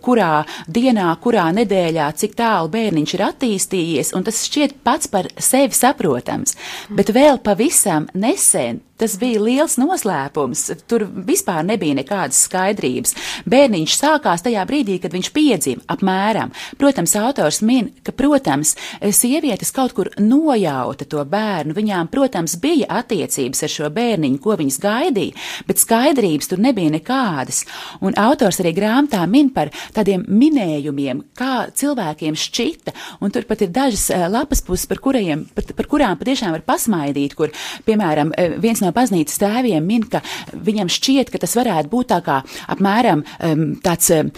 kurā 0.03 0.43
dienā, 0.67 1.09
kurā 1.23 1.49
nedēļā, 1.55 2.09
cik 2.19 2.37
tālu 2.39 2.71
bērniņš 2.73 3.17
ir 3.17 3.25
attīstījies, 3.27 4.13
un 4.17 4.25
tas 4.27 4.43
šķiet 4.47 4.79
pats 4.85 5.11
par 5.11 5.29
sevi 5.37 5.75
saprotams. 5.77 6.57
Bet 6.93 7.13
vēl 7.15 7.41
pavisam 7.43 8.09
nesen 8.13 8.81
Tas 9.01 9.15
bija 9.17 9.41
liels 9.41 9.79
noslēpums. 9.81 10.67
Tur 10.85 11.07
vispār 11.09 11.63
nebija 11.65 11.97
nekādas 11.97 12.43
skaidrības. 12.45 13.15
Bērniņš 13.49 13.95
sākās 13.97 14.43
tajā 14.45 14.61
brīdī, 14.69 14.99
kad 15.01 15.15
viņš 15.15 15.29
piedzima 15.33 15.81
apmēram. 15.89 16.53
Protams, 16.77 17.15
autors 17.17 17.63
min, 17.65 17.89
ka, 18.05 18.13
protams, 18.13 18.75
sievietes 19.17 19.73
kaut 19.73 19.95
kur 19.97 20.11
nojauta 20.21 21.07
to 21.09 21.23
bērnu. 21.25 21.73
Viņām, 21.73 22.11
protams, 22.13 22.53
bija 22.61 22.91
attiecības 23.01 23.65
ar 23.65 23.73
šo 23.73 23.89
bērniņu, 23.95 24.37
ko 24.43 24.59
viņas 24.61 24.79
gaidīja, 24.83 25.41
bet 25.65 25.81
skaidrības 25.81 26.53
tur 26.53 26.61
nebija 26.61 26.93
nekādas. 26.93 27.63
Un 28.05 28.13
autors 28.21 28.61
arī 28.61 28.75
grāmatā 28.77 29.23
min 29.29 29.49
par 29.57 29.73
tādiem 29.97 30.27
minējumiem, 30.29 31.25
kā 31.37 31.65
cilvēkiem 31.73 32.37
šķita, 32.37 32.93
un 33.25 33.33
tur 33.33 33.49
pat 33.49 33.65
ir 33.65 33.73
dažas 33.73 34.05
eh, 34.13 34.27
lapas 34.29 34.61
puses, 34.61 34.85
par, 34.89 35.01
kurajiem, 35.01 35.47
par, 35.57 35.65
par 35.73 35.89
kurām 35.89 36.21
patiešām 36.21 36.53
var 36.53 36.65
pasmaidīt, 36.67 37.33
kur, 37.39 37.53
piemēram, 37.89 38.35
eh, 38.37 38.57
viens 38.61 38.82
no 38.83 38.93
baznīcas 38.95 39.41
tēviem 39.41 39.85
min, 39.87 40.07
ka 40.11 40.23
viņam 40.53 40.91
šķiet, 40.91 41.33
ka 41.33 41.41
tas 41.43 41.55
varētu 41.59 41.91
būt 41.91 42.11
tā 42.13 42.21
kā 42.25 42.41
apmēram 42.73 43.23
um, 43.39 43.67
tāds 43.83 44.11
um, 44.13 44.31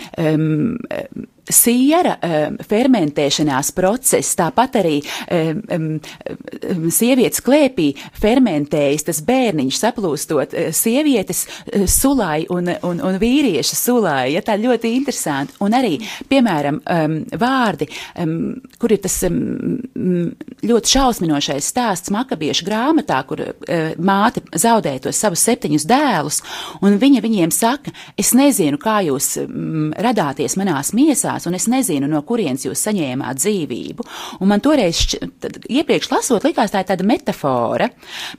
siera 1.51 2.15
um, 2.17 2.57
fermentēšanās 2.65 3.71
process, 3.75 4.35
tāpat 4.37 4.79
arī 4.81 4.95
um, 5.31 5.61
um, 5.75 6.87
sievietes 6.93 7.43
klēpī 7.45 7.91
fermentējas 8.17 9.07
tas 9.09 9.21
bērniņš, 9.25 9.79
saplūstot 9.81 10.55
uh, 10.55 10.69
sievietes 10.75 11.45
uh, 11.45 11.85
sulai 11.89 12.45
un, 12.53 12.71
un, 12.87 13.01
un 13.05 13.19
vīrieša 13.21 13.77
sulai. 13.77 14.33
Ja, 14.35 14.43
tā 14.45 14.57
ļoti 14.59 14.93
interesanti. 14.97 15.57
Un 15.65 15.75
arī, 15.77 15.97
piemēram, 16.31 16.81
um, 16.81 17.17
vārdi, 17.41 17.89
um, 18.21 18.55
kur 18.81 18.95
ir 18.95 19.03
tas 19.05 19.19
um, 19.29 20.31
ļoti 20.65 20.93
šausminošais 20.95 21.69
stāsts 21.73 22.13
makabiešu 22.13 22.67
grāmatā, 22.67 23.21
kur 23.29 23.43
uh, 23.45 23.93
māte 24.01 24.43
zaudēja 24.55 25.07
tos 25.07 25.21
savus 25.21 25.45
septiņus 25.45 25.87
dēlus, 25.89 26.41
un 26.85 26.97
viņa 27.01 27.21
viņiem 27.25 27.53
saka, 27.53 27.93
es 28.19 28.33
nezinu, 28.37 28.79
kā 28.81 28.99
jūs 29.05 29.35
um, 29.43 29.91
radāties 30.01 30.57
manās 30.59 30.93
miesās, 30.95 31.34
un 31.43 31.57
es 31.57 31.67
nezinu, 31.71 32.07
no 32.07 32.21
kurienes 32.27 32.63
jūs 32.63 32.85
saņēmāt 32.87 33.41
dzīvību. 33.41 34.07
Un 34.39 34.51
man 34.51 34.63
toreiz 34.63 35.03
tad, 35.43 35.59
iepriekš 35.67 36.09
lasot, 36.13 36.47
likās 36.47 36.71
tā 36.71 36.85
ir 36.85 36.89
tāda 36.93 37.07
metafora, 37.07 37.89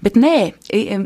bet 0.00 0.16
nē, 0.16 0.36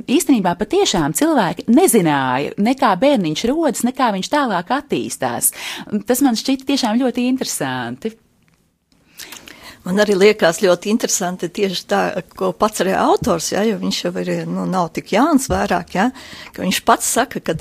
īstenībā 0.07 0.55
patiešām 0.61 1.17
cilvēki 1.19 1.67
nezināja, 1.75 2.55
ne 2.63 2.77
kā 2.79 2.95
bērniņš 3.01 3.47
rodas, 3.51 3.85
ne 3.87 3.95
kā 3.97 4.13
viņš 4.15 4.31
tālāk 4.31 4.75
attīstās. 4.79 5.53
Tas 6.07 6.25
man 6.25 6.39
šķita 6.39 6.71
tiešām 6.71 7.01
ļoti 7.03 7.27
interesanti. 7.33 8.15
Man 9.81 9.97
arī 10.03 10.13
liekas 10.19 10.59
ļoti 10.61 10.91
interesanti 10.93 11.49
tieši 11.57 11.85
tā, 11.89 12.01
ko 12.37 12.51
pats 12.53 12.83
arī 12.85 12.93
autors, 13.01 13.47
ja, 13.55 13.63
jo 13.65 13.79
viņš 13.81 14.01
jau 14.03 14.11
ir, 14.21 14.31
nu, 14.45 14.67
nav 14.69 14.91
tik 14.93 15.15
jauns 15.15 15.49
vairāk, 15.49 15.95
ja, 15.97 16.11
ka 16.53 16.61
viņš 16.61 16.81
pats 16.85 17.09
saka, 17.17 17.41
ka 17.41 17.55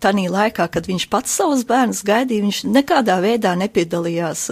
tanī 0.00 0.30
laikā, 0.32 0.64
kad 0.72 0.88
viņš 0.88 1.06
pats 1.12 1.34
savus 1.36 1.66
bērnus 1.68 2.00
gaidīja, 2.08 2.46
viņš 2.46 2.62
nekādā 2.72 3.18
veidā 3.20 3.52
nepiedalījās, 3.60 4.46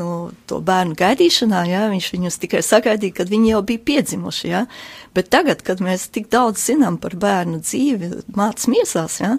nu, 0.00 0.08
to 0.48 0.62
bērnu 0.64 0.96
gaidīšanā, 0.96 1.66
ja, 1.68 1.84
viņš 1.92 2.08
viņus 2.16 2.40
tikai 2.46 2.64
sagaidīja, 2.64 3.18
kad 3.20 3.34
viņi 3.34 3.52
jau 3.52 3.60
bija 3.68 3.84
piedzimuši, 3.92 4.48
ja, 4.48 4.64
bet 5.12 5.28
tagad, 5.34 5.60
kad 5.66 5.84
mēs 5.84 6.08
tik 6.16 6.30
daudz 6.32 6.64
zinām 6.64 6.96
par 7.02 7.18
bērnu 7.20 7.60
dzīvi, 7.60 8.14
māc 8.40 8.64
miesās, 8.72 9.20
ja, 9.20 9.36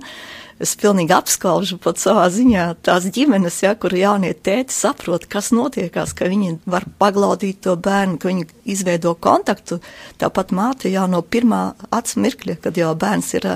es 0.59 0.75
pilnīgi 0.79 1.15
apskaužu 1.15 1.79
pat 1.81 2.01
savā 2.01 2.25
ziņā 2.33 2.65
tās 2.85 3.07
ģimenes, 3.15 3.61
ja, 3.63 3.73
kur 3.79 3.95
jaunie 3.95 4.33
tēti 4.33 4.75
saprot, 4.75 5.25
kas 5.31 5.53
notiekās, 5.55 6.13
ka 6.17 6.27
viņi 6.31 6.59
var 6.69 6.85
paglaudīt 6.99 7.61
to 7.65 7.77
bērnu, 7.79 8.19
ka 8.19 8.31
viņi 8.31 8.47
izveido 8.75 9.15
kontaktu. 9.15 9.79
Tāpat 10.19 10.53
māte 10.55 10.91
jau 10.91 11.07
no 11.11 11.23
pirmā 11.23 11.63
acu 11.95 12.25
mirkļa, 12.25 12.59
kad 12.65 12.79
jau 12.79 12.93
bērns 12.99 13.33
ir. 13.39 13.49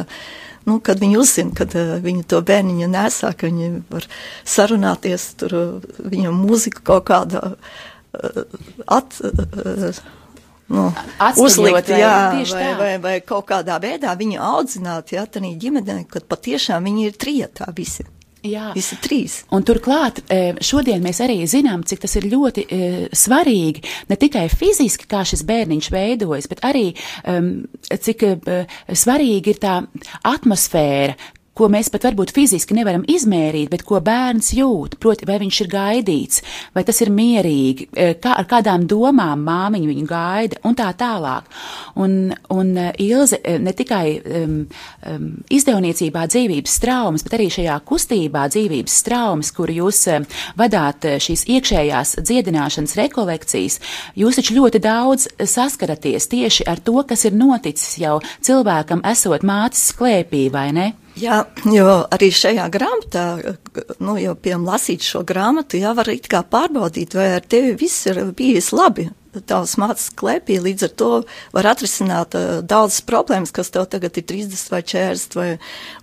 Nu, 0.64 0.78
kad 0.80 1.02
viņi 1.04 1.18
uzzina, 1.20 1.52
kad 1.52 1.74
uh, 1.76 1.98
viņi 2.00 2.22
to 2.32 2.38
bērniņu 2.48 2.88
nesā, 2.88 3.34
ka 3.36 3.50
viņi 3.50 3.82
var 3.90 4.06
sarunāties, 4.48 5.26
tur 5.42 5.56
uh, 5.60 5.88
viņam 6.00 6.38
mūzika 6.40 6.86
kaut 6.88 7.10
kāda 7.10 7.42
uh, 7.50 8.38
at, 8.88 9.18
uh, 9.28 10.00
nu, 10.74 10.88
uzlikt, 11.44 11.92
vai, 11.92 12.02
jā, 12.02 12.16
vai, 12.54 12.66
vai, 12.80 12.92
vai 13.04 13.16
kaut 13.26 13.48
kādā 13.52 13.78
veidā 13.84 14.16
viņu 14.20 14.42
audzināt, 14.42 15.14
jā, 15.16 15.28
tādā 15.30 15.54
ģimenē, 15.62 16.04
kad 16.12 16.28
patiešām 16.30 16.90
viņi 16.90 17.08
ir 17.10 17.18
trietā 17.22 17.70
visi. 17.76 18.06
Jā, 18.44 18.74
visi 18.76 18.98
trīs. 19.00 19.38
Un 19.56 19.64
turklāt 19.64 20.20
e, 20.28 20.58
šodien 20.60 21.00
mēs 21.04 21.22
arī 21.24 21.38
zinām, 21.48 21.86
cik 21.88 22.02
tas 22.04 22.18
ir 22.20 22.28
ļoti 22.28 22.66
e, 22.68 22.80
svarīgi 23.16 23.84
ne 24.10 24.18
tikai 24.20 24.50
fiziski, 24.52 25.08
kā 25.08 25.22
šis 25.28 25.46
bērniņš 25.48 25.88
veidojas, 25.94 26.50
bet 26.52 26.64
arī 26.68 26.90
um, 27.24 27.54
cik 27.88 28.26
uh, 28.28 28.76
svarīgi 28.92 29.54
ir 29.54 29.62
tā 29.64 29.78
atmosfēra, 30.28 31.16
ko 31.58 31.70
mēs 31.70 31.92
pat 31.94 32.08
varbūt 32.08 32.34
fiziski 32.34 32.76
nevaram 32.78 33.04
izmērīt, 33.10 33.70
bet 33.70 33.84
ko 33.86 34.00
bērns 34.04 34.54
jūt, 34.58 34.98
proti, 35.02 35.28
vai 35.30 35.38
viņš 35.44 35.60
ir 35.62 35.70
gaidīts, 35.70 36.42
vai 36.74 36.84
tas 36.88 37.02
ir 37.06 37.12
mierīgi, 37.14 37.88
eh, 37.94 38.14
kā, 38.22 38.34
ar 38.42 38.48
kādām 38.50 38.88
domām 38.90 39.46
māmiņa 39.46 39.90
viņu 39.92 40.08
gaida 40.10 40.62
un 40.66 40.76
tā 40.76 40.90
tālāk. 40.98 41.50
Un, 41.96 42.34
un 42.50 42.78
eh, 42.78 42.92
Ilze 43.06 43.40
eh, 43.44 43.60
ne 43.62 43.74
tikai 43.74 44.06
um, 44.18 44.56
um, 45.06 45.30
izdevniecībā 45.54 46.26
dzīvības 46.34 46.80
traumas, 46.82 47.26
bet 47.26 47.38
arī 47.38 47.50
šajā 47.54 47.78
kustībā 47.86 48.48
dzīvības 48.50 48.98
traumas, 49.06 49.54
kur 49.54 49.70
jūs 49.70 50.02
um, 50.16 50.26
vadāt 50.58 51.06
šīs 51.22 51.46
iekšējās 51.54 52.18
dziedināšanas 52.26 52.98
rekolekcijas, 52.98 53.80
jūs 54.18 54.42
taču 54.42 54.58
ļoti 54.58 54.82
daudz 54.82 55.30
saskaraties 55.38 56.30
tieši 56.34 56.66
ar 56.70 56.82
to, 56.82 56.98
kas 57.06 57.28
ir 57.30 57.38
noticis 57.38 58.00
jau 58.02 58.18
cilvēkam 58.42 59.06
esot 59.06 59.46
mātes 59.46 59.92
sklēpī, 59.94 60.48
vai 60.54 60.72
ne? 60.74 60.90
Jā, 61.20 61.44
jo 61.70 61.90
arī 62.14 62.32
šajā 62.34 62.66
grāmatā, 62.74 63.26
nu, 64.02 64.16
jau 64.18 64.34
piemēram, 64.34 64.66
lasīt 64.66 65.06
šo 65.06 65.22
grāmatu, 65.28 65.78
jā, 65.78 65.92
var 65.94 66.10
it 66.10 66.30
kā 66.32 66.42
pārbaudīt, 66.42 67.14
vai 67.18 67.28
ar 67.36 67.46
tevi 67.46 67.76
viss 67.78 68.08
ir 68.10 68.24
bijis 68.38 68.72
labi, 68.74 69.10
tavs 69.42 69.76
mācas 69.82 70.10
klēpī, 70.14 70.60
līdz 70.62 70.88
ar 70.88 70.92
to 71.00 71.10
var 71.56 71.70
atrisināt 71.74 72.36
uh, 72.38 72.62
daudzas 72.62 73.02
problēmas, 73.08 73.54
kas 73.56 73.72
tev 73.74 73.88
tagad 73.92 74.18
ir 74.20 74.26
30 74.30 74.72
vai 74.72 74.82
40 74.86 75.38
vai, 75.40 75.48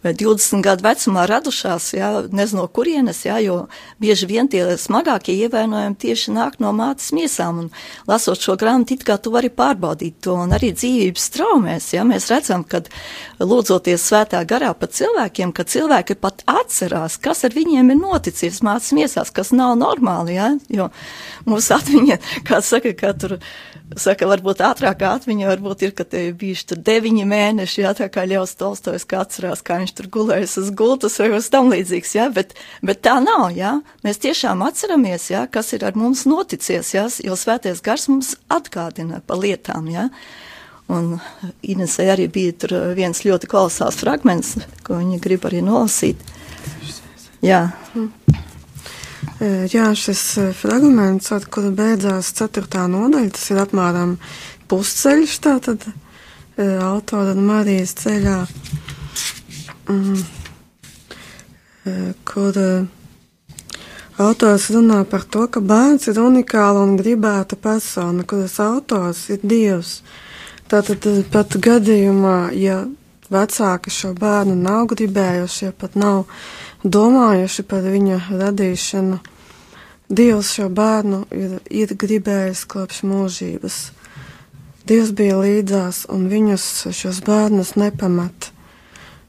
vai 0.05 0.15
20 0.19 0.65
gadu 0.65 0.87
vecumā 0.87 1.27
radušās, 1.31 1.93
jā, 1.97 2.11
nezinu 2.35 2.65
no 2.65 2.67
kurienes, 2.69 3.23
jā, 3.27 3.39
jo 3.45 3.57
bieži 4.03 4.29
vien 4.31 4.51
tie 4.51 4.63
smagākie 4.81 5.37
ievainojumi 5.47 5.99
tieši 6.01 6.35
nāk 6.35 6.59
no 6.63 6.73
mātes 6.77 7.13
miesām, 7.17 7.65
un 7.65 7.71
lasot 8.11 8.41
šo 8.41 8.57
grāmatu, 8.61 8.99
it 8.99 9.07
kā 9.07 9.17
tu 9.23 9.33
vari 9.35 9.53
pārbaudīt 9.53 10.21
to, 10.25 10.37
un 10.45 10.55
arī 10.57 10.73
dzīvības 10.77 11.31
traumēs, 11.37 11.93
jā, 11.95 12.05
mēs 12.09 12.29
redzam, 12.33 12.65
kad 12.67 12.91
lūdzoties 13.41 14.09
svētā 14.11 14.43
garā 14.49 14.73
par 14.75 14.91
cilvēkiem, 14.93 15.55
ka 15.57 15.65
cilvēki 15.69 16.19
pat 16.21 16.45
atcerās, 16.51 17.19
kas 17.23 17.45
ar 17.47 17.55
viņiem 17.57 17.95
ir 17.95 18.01
noticis 18.01 18.63
mātes 18.67 18.93
miesās, 18.97 19.33
kas 19.35 19.55
nav 19.57 19.77
normāli, 19.81 20.37
jā, 20.37 20.51
jo 20.73 20.91
mūsu 21.49 21.77
atmiņa, 21.79 22.21
kā 22.49 22.61
saka, 22.65 22.95
ka 22.97 23.15
tur, 23.21 23.37
saka, 24.01 24.29
varbūt 24.31 24.63
ātrākā 24.65 25.13
atmiņa 25.19 25.49
varbūt 25.51 25.85
ir, 25.87 25.95
ka 25.97 26.07
te 26.09 26.23
bijuši 26.37 26.67
tur 26.73 26.83
deviņi 26.87 27.27
mēneši, 27.31 27.83
jā, 27.85 27.95
tā 27.99 28.11
kā 28.13 28.27
Ļaus 28.29 28.57
Tolstojs, 28.61 29.07
kā 29.11 29.23
atcerās, 29.25 29.63
kā 29.67 29.79
viņš 29.83 29.95
tur 29.99 30.11
gulējas 30.17 30.57
uz 30.63 30.73
gultas 30.77 31.19
vai 31.23 31.31
uz 31.37 31.49
tam 31.53 31.71
līdzīgs, 31.73 32.15
jā, 32.19 32.29
bet, 32.35 32.55
bet 32.87 33.03
tā 33.07 33.17
nav, 33.25 33.51
jā. 33.57 33.77
Mēs 34.07 34.23
tiešām 34.25 34.65
atceramies, 34.67 35.31
jā, 35.33 35.47
kas 35.53 35.73
ir 35.77 35.87
ar 35.89 35.99
mums 35.99 36.27
noticies, 36.31 36.95
jā, 36.97 37.07
jo 37.25 37.39
svētais 37.39 37.83
gars 37.85 38.09
mums 38.13 38.35
atgādina 38.53 39.23
par 39.27 39.43
lietām, 39.43 39.91
jā. 39.93 40.11
Un 40.91 41.21
Inesai 41.63 42.09
arī 42.11 42.27
bija 42.33 42.55
tur 42.65 42.73
viens 42.99 43.23
ļoti 43.23 43.47
klausās 43.51 44.01
fragments, 44.01 44.57
ko 44.83 44.99
viņa 44.99 45.21
grib 45.23 45.47
arī 45.47 45.63
nolasīt. 45.63 46.19
Jā. 47.47 47.69
Mm. 47.95 48.49
Jā, 49.41 49.87
šis 49.97 50.23
fragments, 50.59 51.31
ar 51.33 51.47
kuru 51.49 51.71
beidzās 51.73 52.29
ceturtā 52.37 52.85
nodaļa, 52.93 53.31
tas 53.33 53.47
ir 53.49 53.61
apmēram 53.63 54.19
pusceļš, 54.69 55.37
tātad 55.47 55.87
autora 56.85 57.33
un 57.33 57.47
Marijas 57.49 57.95
ceļā, 58.03 58.37
mm, 59.89 60.21
kur 62.29 62.61
autors 64.21 64.69
runā 64.75 65.01
par 65.09 65.25
to, 65.25 65.47
ka 65.49 65.65
bērns 65.65 66.11
ir 66.13 66.21
unikāla 66.21 66.85
un 66.85 66.99
gribēta 67.01 67.57
persona, 67.57 68.29
kuras 68.29 68.61
autors 68.61 69.25
ir 69.33 69.41
Dievs. 69.41 70.03
Tātad 70.69 71.07
pat 71.33 71.57
gadījumā, 71.57 72.53
ja 72.55 72.83
vecāki 73.31 73.93
šo 73.95 74.13
bērnu 74.19 74.55
nav 74.59 74.91
gribējuši, 74.93 75.65
ja 75.65 75.73
pat 75.73 75.97
nav 75.99 76.27
domājuši 76.85 77.67
par 77.69 77.85
viņa 77.87 78.23
radīšanu, 78.31 79.21
Dievs 80.11 80.49
šo 80.57 80.65
bērnu 80.75 81.21
ir, 81.31 81.51
ir 81.71 81.93
gribējis 81.95 82.65
kopš 82.67 83.05
mūžības. 83.07 83.75
Dievs 84.91 85.13
bija 85.15 85.37
līdzās 85.39 86.01
un 86.11 86.25
viņus, 86.27 86.65
šos 86.99 87.21
bērnus, 87.23 87.77
nepamat. 87.79 88.49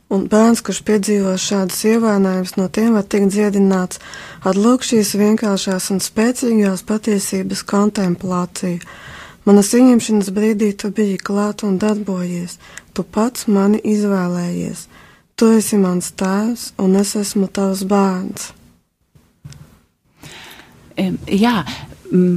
Un 0.10 0.24
bērns, 0.32 0.64
kurš 0.66 0.80
piedzīvo 0.88 1.36
šādus 1.38 1.84
ievainojumus, 1.86 2.56
no 2.58 2.66
tiem 2.74 2.98
var 2.98 3.06
tikt 3.06 3.30
dziedināts 3.36 4.02
ar 4.42 4.58
lūk 4.58 4.82
šīs 4.88 5.14
vienkāršās 5.22 5.92
un 5.94 6.02
spēcīgās 6.02 6.82
patiesības 6.90 7.62
kontemplāciju. 7.70 8.82
Manas 9.46 9.70
ieņemšanas 9.78 10.34
brīdī 10.34 10.72
tu 10.74 10.90
biji 10.90 11.22
klāt 11.22 11.62
un 11.62 11.78
darbojies, 11.78 12.58
tu 12.98 13.06
pats 13.06 13.46
mani 13.46 13.78
izvēlējies. 13.86 14.88
Tu 15.42 15.48
esi 15.58 15.78
mans 15.82 16.12
tēvs 16.14 16.68
un 16.84 17.00
es 17.00 17.16
esmu 17.18 17.48
tavs 17.50 17.82
bērns. 17.90 18.52
Jā, 21.26 21.64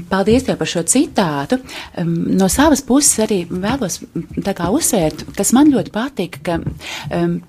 Paldies 0.09 0.45
par 0.47 0.69
šo 0.71 0.85
citātu. 0.87 1.59
No 1.99 2.47
savas 2.53 2.81
puses 2.87 3.19
arī 3.25 3.41
vēlos 3.51 3.99
uzsvērt, 4.07 5.25
kas 5.35 5.51
man 5.57 5.73
ļoti 5.73 5.91
patika, 5.93 6.39
ka 6.47 6.59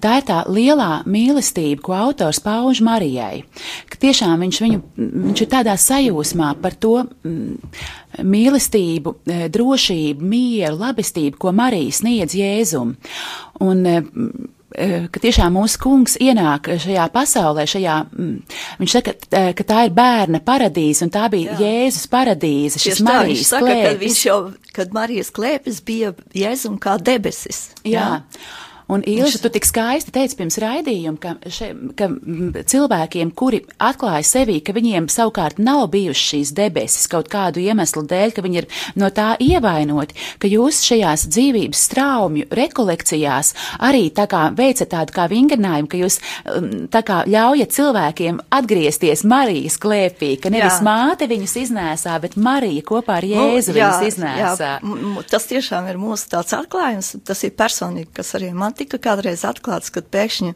tā 0.02 0.16
ir 0.20 0.26
tā 0.26 0.40
lielā 0.50 1.04
mīlestība, 1.06 1.84
ko 1.86 1.94
autors 2.00 2.42
pauž 2.42 2.82
Marijai. 2.86 3.44
Ka 3.92 4.02
tiešām 4.02 4.42
viņš, 4.42 4.62
viņu, 4.66 4.82
viņš 4.98 5.46
ir 5.46 5.52
tādā 5.54 5.78
sajūsmā 5.78 6.56
par 6.66 6.74
to 6.82 6.98
mīlestību, 8.26 9.16
eh, 9.30 9.48
drošību, 9.52 10.26
mieru, 10.26 10.80
labestību, 10.82 11.38
ko 11.38 11.52
Marija 11.52 11.92
sniedz 11.92 12.34
Jēzum. 12.34 12.96
Un, 13.62 13.86
eh, 13.86 14.02
ka 15.12 15.22
tiešām 15.24 15.56
mūsu 15.56 15.80
kungs 15.82 16.18
ienāk 16.22 16.70
šajā 16.84 17.06
pasaulē, 17.14 17.66
šajā, 17.70 17.96
mm, 18.12 18.60
viņš 18.82 18.96
saka, 18.98 19.14
eh, 19.32 19.54
ka 19.58 19.64
tā 19.64 19.86
ir 19.88 19.96
bērna 19.96 20.42
paradīze, 20.44 21.06
un 21.08 21.14
tā 21.14 21.30
bija 21.32 21.56
Jā. 21.56 21.60
Jēzus 21.66 22.08
paradīze, 22.12 22.82
šis 22.82 23.00
Tieši 23.00 23.04
tā, 23.04 23.08
Marijas 23.10 23.48
saka, 23.54 23.66
ka 23.66 23.74
klēpis. 23.74 24.04
viņš 24.04 24.22
jau, 24.26 24.40
kad 24.74 24.94
Marijas 24.94 25.32
klēpis 25.32 25.82
bija 25.86 26.14
Jēzum 26.34 26.80
kā 26.80 26.98
debesis. 27.02 27.70
Jā. 27.84 28.22
Un 28.88 29.02
Ilša, 29.08 29.40
tu 29.42 29.50
tik 29.50 29.66
skaisti 29.66 30.12
teici 30.14 30.38
pirms 30.38 30.60
raidījuma, 30.62 31.18
ka, 31.18 31.32
še, 31.50 31.72
ka 31.98 32.06
cilvēkiem, 32.70 33.32
kuri 33.34 33.64
atklāja 33.82 34.22
sevī, 34.30 34.60
ka 34.62 34.76
viņiem 34.78 35.08
savukārt 35.10 35.58
nav 35.58 35.88
bijušas 35.96 36.26
šīs 36.30 36.52
debesis 36.58 37.08
kaut 37.10 37.32
kādu 37.34 37.64
iemeslu 37.64 38.04
dēļ, 38.06 38.36
ka 38.36 38.44
viņi 38.46 38.60
ir 38.62 38.68
no 39.02 39.10
tā 39.10 39.32
ievainoti, 39.42 40.14
ka 40.38 40.52
jūs 40.52 40.84
šajās 40.86 41.26
dzīvības 41.34 41.82
straumju 41.90 42.46
rekolekcijās 42.60 43.54
arī 43.90 44.04
tā 44.14 44.28
kā 44.30 44.44
veicat 44.54 44.92
tādu 44.94 45.16
kā 45.18 45.26
vingrinājumu, 45.34 45.90
ka 45.90 46.02
jūs 46.04 46.20
tā 46.94 47.02
kā 47.08 47.24
ļaujat 47.26 47.74
cilvēkiem 47.74 48.40
atgriezties 48.54 49.26
Marijas 49.26 49.80
klēpī, 49.82 50.36
ka 50.44 50.54
nevis 50.54 50.78
Jā. 50.78 50.86
māte 50.86 51.30
viņus 51.32 51.58
iznēsā, 51.66 52.20
bet 52.22 52.38
Marija 52.38 52.86
kopā 52.86 53.18
ar 53.18 53.30
Jēzu 53.32 53.74
Nu, 53.74 53.80
jā, 53.82 53.90
viņus 53.90 54.14
iznēsā. 54.14 54.70
jā, 54.86 55.26
tas 55.34 55.50
tiešām 55.50 55.90
ir 55.90 55.98
mūsu 55.98 56.30
tāds 56.36 56.54
atklājums, 56.54 57.16
tas 57.26 57.42
ir 57.48 57.58
personīgi, 57.58 58.12
kas 58.22 58.36
arī 58.38 58.54
man 58.54 58.75
tika 58.78 59.00
kādreiz 59.02 59.46
atklāts, 59.48 59.92
kad 59.94 60.08
pēkšņi, 60.14 60.54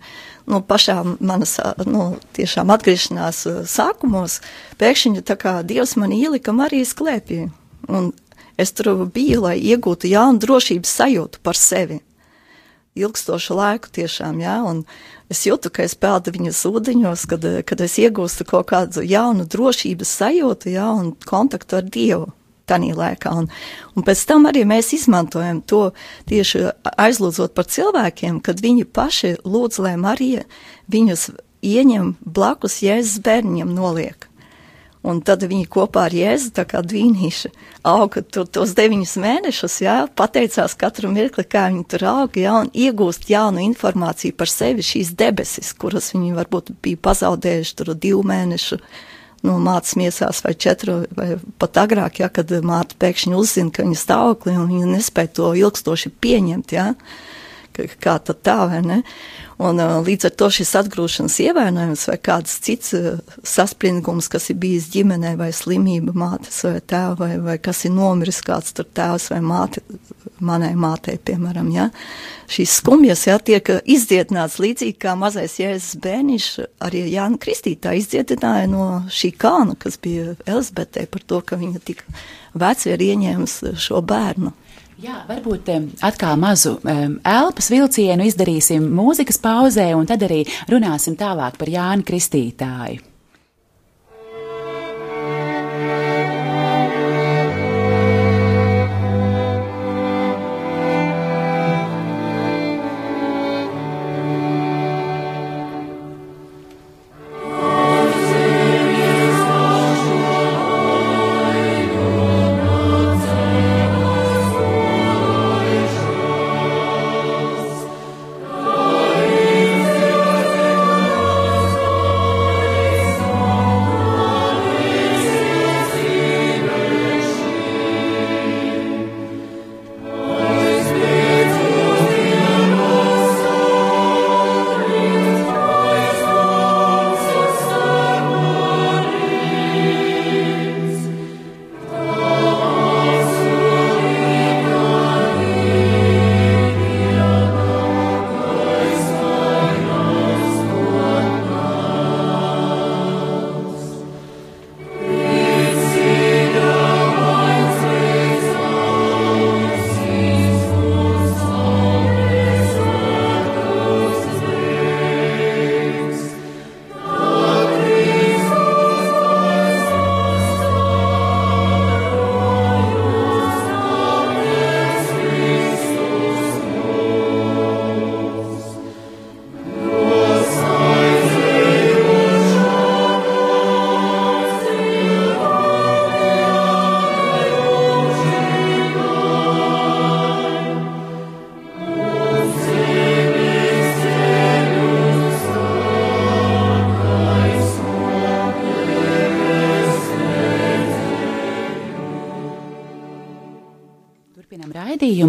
nu, 0.51 0.61
pašā 0.65 0.97
manas, 1.19 1.57
nu, 1.87 2.11
tiešām 2.37 2.71
atgriešanās 2.75 3.43
ā, 3.49 3.55
sākumos, 3.69 4.39
pēkšņi 4.81 5.25
tā 5.27 5.37
kā 5.39 5.59
Dievs 5.67 5.95
man 5.99 6.13
ielika 6.15 6.55
Marijas 6.55 6.95
klēpī, 6.97 7.47
un 7.87 8.11
es 8.59 8.73
tur 8.75 9.05
biju, 9.07 9.45
lai 9.47 9.57
iegūtu 9.59 10.11
jaunu 10.11 10.41
drošības 10.43 10.95
sajūtu 11.01 11.43
par 11.43 11.59
sevi. 11.59 12.01
Ilgstošu 12.99 13.55
laiku 13.55 13.91
tiešām, 13.95 14.41
jā, 14.43 14.57
un 14.65 14.81
es 15.31 15.45
jūtu, 15.47 15.69
ka 15.71 15.85
es 15.85 15.93
peldu 15.95 16.33
viņas 16.35 16.65
ūdeņos, 16.67 17.27
kad, 17.31 17.45
kad 17.69 17.85
es 17.85 17.95
iegūstu 18.01 18.47
kaut 18.49 18.71
kādu 18.73 19.05
jaunu 19.05 19.45
drošības 19.47 20.17
sajūtu, 20.23 20.73
jā, 20.73 20.89
un 20.91 21.13
kontaktu 21.29 21.79
ar 21.79 21.87
Dievu 21.87 22.33
tanī 22.69 22.93
laikā. 22.97 23.33
Un, 23.41 23.49
un 23.95 24.05
pēc 24.07 24.23
tam 24.29 24.47
arī 24.49 24.63
mēs 24.69 24.93
izmantojam 24.97 25.61
to 25.65 25.89
tieši 26.29 26.69
aizlūdzot 26.95 27.57
par 27.57 27.69
cilvēkiem, 27.69 28.39
kad 28.45 28.61
viņi 28.63 28.87
paši 28.87 29.35
lūdz, 29.43 29.81
lai 29.85 29.97
Marija 29.99 30.45
viņus 30.93 31.29
ieņem 31.65 32.15
blakus 32.23 32.81
Jēzus 32.85 33.21
bērniņam 33.25 33.75
noliek. 33.75 34.29
Un 34.99 35.21
tad 35.23 35.45
viņi 35.47 35.63
kopā 35.71 36.09
ar 36.09 36.13
Jēzu, 36.15 36.49
tā 36.57 36.65
kā 36.67 36.81
dvīnīši, 36.83 37.53
auga 37.87 38.19
tur 38.19 38.49
tos 38.51 38.73
deviņus 38.75 39.13
mēnešus, 39.23 39.77
jā, 39.85 39.93
pateicās 40.11 40.75
katru 40.79 41.11
mirkli, 41.13 41.45
kā 41.47 41.69
viņi 41.69 41.85
tur 41.87 42.03
auga, 42.09 42.41
jā, 42.41 42.55
un 42.65 42.71
iegūst 42.75 43.29
jaunu 43.31 43.63
informāciju 43.63 44.35
par 44.35 44.51
sevi 44.51 44.83
šīs 44.83 45.13
debesis, 45.19 45.71
kuras 45.79 46.11
viņi 46.11 46.35
varbūt 46.35 46.73
bija 46.83 46.99
pazaudējuši 47.07 47.77
tur 47.79 47.93
divu 47.95 48.25
mēnešu 48.27 48.81
no 49.47 49.57
mātes 49.63 49.95
miesās 49.99 50.41
vai 50.45 50.53
četru 50.59 51.01
vai 51.15 51.33
pat 51.61 51.81
agrāk, 51.83 52.21
ja, 52.23 52.29
kad 52.33 52.51
māte 52.65 52.97
pēkšņi 52.99 53.35
uzzina, 53.37 53.73
ka 53.73 53.85
viņa 53.85 53.99
stāvokli 53.99 54.55
un 54.59 54.71
viņa 54.71 54.93
nespēja 54.95 55.35
to 55.39 55.51
ilgstoši 55.59 56.13
pieņemt, 56.21 56.75
ja, 56.75 56.93
kā 57.75 58.17
tad 58.19 58.43
tā, 58.43 58.57
vai 58.71 58.81
ne? 58.85 59.03
Un 59.59 59.79
uh, 59.83 59.97
līdz 59.99 60.29
ar 60.29 60.35
to 60.39 60.47
šis 60.55 60.69
atgrūšanas 60.79 61.33
ievainojums 61.43 62.05
vai 62.07 62.15
kāds 62.23 62.53
cits 62.63 62.93
uh, 62.95 63.17
saspringums, 63.43 64.29
kas 64.31 64.47
ir 64.53 64.55
bijis 64.61 64.87
ģimenē 64.93 65.33
vai 65.39 65.49
slimība 65.55 66.13
mātes 66.15 66.61
vai 66.63 66.77
tēva 66.79 67.17
vai, 67.19 67.33
vai 67.43 67.57
kas 67.59 67.83
ir 67.83 67.91
nomiris 67.91 68.39
kāds 68.47 68.71
tur 68.77 68.87
tēvs 68.95 69.27
vai 69.33 69.41
māte, 69.43 69.83
manai 70.39 70.71
mātei, 70.79 71.17
piemēram, 71.19 71.67
ja, 71.75 71.89
šīs 72.47 72.77
skumjas, 72.79 73.25
ja, 73.27 73.35
tiek 73.43 73.67
izdziedināts 73.83 74.61
līdzīgi 74.63 74.95
kā 75.03 75.17
mazais 75.19 75.57
Jēzus 75.59 75.99
bērniņš, 76.07 76.47
arī 76.87 77.03
Jāna 77.11 77.39
Kristītā 77.43 77.97
izdziedināja 77.99 78.71
no 78.71 78.87
šī 79.11 79.33
kāna, 79.43 79.75
kas 79.79 79.99
bija 79.99 80.37
Elizabetei 80.47 81.03
par 81.11 81.27
to, 81.27 81.43
ka 81.43 81.59
viņa 81.59 81.83
tik 81.83 82.05
veci 82.55 82.93
ir 82.95 83.03
ieņēmis 83.11 83.59
šo 83.75 83.99
bērnu. 84.07 84.55
Jā, 84.99 85.21
varbūt 85.29 85.69
atkal 86.03 86.35
mazu 86.35 86.73
elpas 86.83 87.69
vilcienu 87.71 88.25
izdarīsim 88.27 88.83
mūzikas 88.97 89.39
pauzē, 89.39 89.93
un 89.95 90.09
tad 90.09 90.25
arī 90.27 90.41
runāsim 90.67 91.15
tālāk 91.19 91.55
par 91.55 91.71
Jānu 91.71 92.03
Kristītāju. 92.03 93.08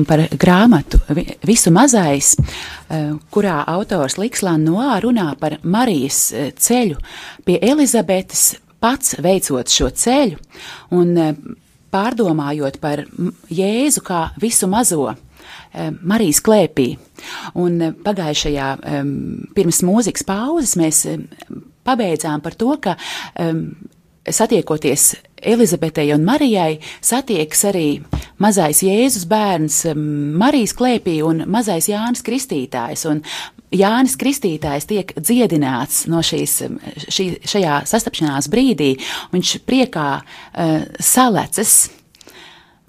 Raidījumu 0.01 0.07
par 0.07 0.39
grāmatu 0.39 1.01
Vi- 1.09 1.37
Visu 1.45 1.71
mazais, 1.71 2.37
eh, 2.89 3.13
kurā 3.31 3.65
autors 3.67 4.17
Likslan 4.19 4.65
Noā 4.65 5.01
runā 5.03 5.39
par 5.39 5.59
Marijas 5.63 6.33
eh, 6.33 6.53
ceļu 6.53 6.97
pie 7.45 7.59
Elizabetes, 7.61 8.57
pats 8.81 9.15
veicot 9.21 9.67
šo 9.69 9.91
ceļu 9.91 10.39
un 10.93 11.17
eh, 11.19 11.35
pārdomājot 11.93 12.79
par 12.81 13.05
Jēzu 13.51 14.01
kā 14.03 14.31
visu 14.41 14.67
mazo. 14.69 15.15
Marijas 16.03 16.41
klēpī. 16.43 16.97
Un 17.55 17.79
pagājušajā 18.03 18.67
pirms 19.55 19.83
mūzikas 19.83 20.25
pauzes 20.27 20.75
mēs 20.77 21.07
pabeidzām 21.85 22.41
par 22.43 22.55
to, 22.55 22.77
ka 22.83 22.97
satiekoties 24.29 25.15
Elizabetei 25.41 26.13
un 26.13 26.25
Marijai, 26.25 26.81
satiekas 27.01 27.63
arī 27.71 27.87
mazais 28.41 28.83
Jēzus 28.85 29.25
bērns 29.29 29.85
em, 29.89 30.03
Marijas 30.41 30.75
klēpī 30.77 31.21
un 31.25 31.47
mazais 31.49 31.89
Jānis 31.89 32.25
Kristītājs. 32.27 33.07
Un 33.09 33.23
Jānis 33.73 34.19
Kristītājs 34.21 34.89
tiek 34.91 35.15
dziedināts 35.17 36.05
no 36.13 36.21
šīs, 36.27 36.59
em, 36.67 36.77
šī, 37.07 37.31
šajā 37.49 37.79
sastapšanās 37.89 38.51
brīdī. 38.53 38.93
Viņš 39.33 39.55
priekā 39.65 40.11
uh, 40.21 40.85
salecas. 41.01 41.79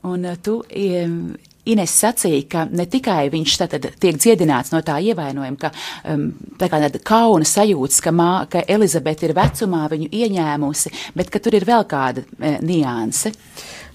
Un 0.04 0.26
eh, 0.26 0.38
tu 0.42 0.60
em, 0.74 1.38
Ines 1.70 1.94
sacīja, 1.94 2.46
ka 2.50 2.64
ne 2.74 2.88
tikai 2.90 3.28
viņš 3.30 3.56
tātad 3.62 3.84
tiek 4.02 4.18
dziedināts 4.18 4.72
no 4.74 4.80
tā 4.86 4.96
ievainojuma, 5.06 5.60
ka 5.62 5.70
um, 6.10 6.32
tā 6.58 6.70
kā 6.72 6.80
tāda 6.82 7.02
kauna 7.06 7.46
sajūtas, 7.46 8.00
ka, 8.02 8.14
mā, 8.16 8.32
ka 8.50 8.64
Elizabete 8.66 9.28
ir 9.28 9.36
vecumā 9.38 9.84
viņu 9.92 10.10
ieņēmusi, 10.10 10.94
bet 11.18 11.30
ka 11.30 11.42
tur 11.44 11.60
ir 11.60 11.68
vēl 11.70 11.86
kāda 11.92 12.26
e, 12.40 12.56
nianse. 12.66 13.34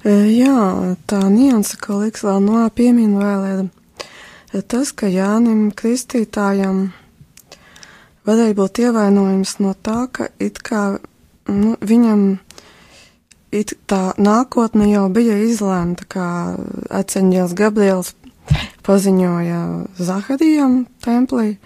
E, 0.07 0.15
jā, 0.37 0.61
tā 1.11 1.25
nianse, 1.27 1.81
ko 1.83 2.05
liks 2.05 2.23
vēl 2.27 2.39
no 2.45 2.63
pieminu 2.71 3.19
vēl 3.25 3.49
ir 3.51 3.65
e, 3.67 4.63
tas, 4.63 4.95
ka 4.95 5.11
Jānim 5.11 5.73
Kristītājam 5.75 6.93
varēja 8.27 8.59
būt 8.63 8.83
ievainojums 8.87 9.59
no 9.67 9.75
tā, 9.75 10.05
ka 10.07 10.31
it 10.39 10.63
kā 10.63 10.89
nu, 11.51 11.75
viņam 11.83 12.29
it 13.57 13.75
tā 13.89 14.13
nākotne 14.21 14.89
jau 14.91 15.07
bija 15.13 15.37
izlēmta, 15.47 16.07
kā 16.11 16.29
Eceņģēls 17.01 17.55
Gabriels 17.57 18.13
paziņoja 18.87 19.63
Zaharijam 19.99 20.85
templī. 21.05 21.57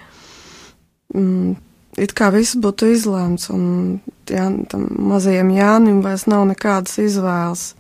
Mm, 1.15 1.57
it 2.01 2.15
kā 2.17 2.31
viss 2.35 2.57
būtu 2.57 2.93
izlēmts, 2.95 3.51
un 3.53 4.01
jā, 4.31 4.47
tam 4.71 4.87
mazajam 5.11 5.53
Jānim 5.55 6.01
vairs 6.07 6.27
nav 6.31 6.47
nekādas 6.53 6.99
izvēles. 7.03 7.75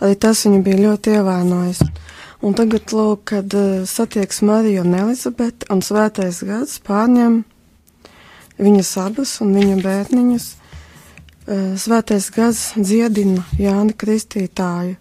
Arī 0.00 0.16
tas 0.20 0.44
viņu 0.46 0.62
bija 0.64 0.84
ļoti 0.86 1.16
ievainojis. 1.18 1.82
Un 2.40 2.54
tagad, 2.56 2.88
lūk, 2.96 3.26
kad 3.34 3.52
uh, 3.52 3.82
satieks 3.84 4.40
Mariju 4.48 4.86
un 4.86 4.94
Elizabeti, 4.96 5.68
un 5.72 5.82
svētais 5.84 6.40
gads 6.48 6.78
pārņem 6.86 7.42
viņas 8.60 8.94
abas 9.02 9.34
un 9.44 9.52
viņa 9.58 9.76
bērniņus, 9.84 10.46
Eh, 10.50 10.59
svētais 11.50 12.30
gars 12.34 12.60
dziedina 12.78 13.42
Jāni 13.58 13.96
Kristītāju 13.98 14.96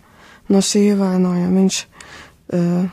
no 0.49 0.61
šī 0.65 0.85
ievainojuma. 0.93 1.51
Viņš 1.59 1.79
uh, 2.57 2.89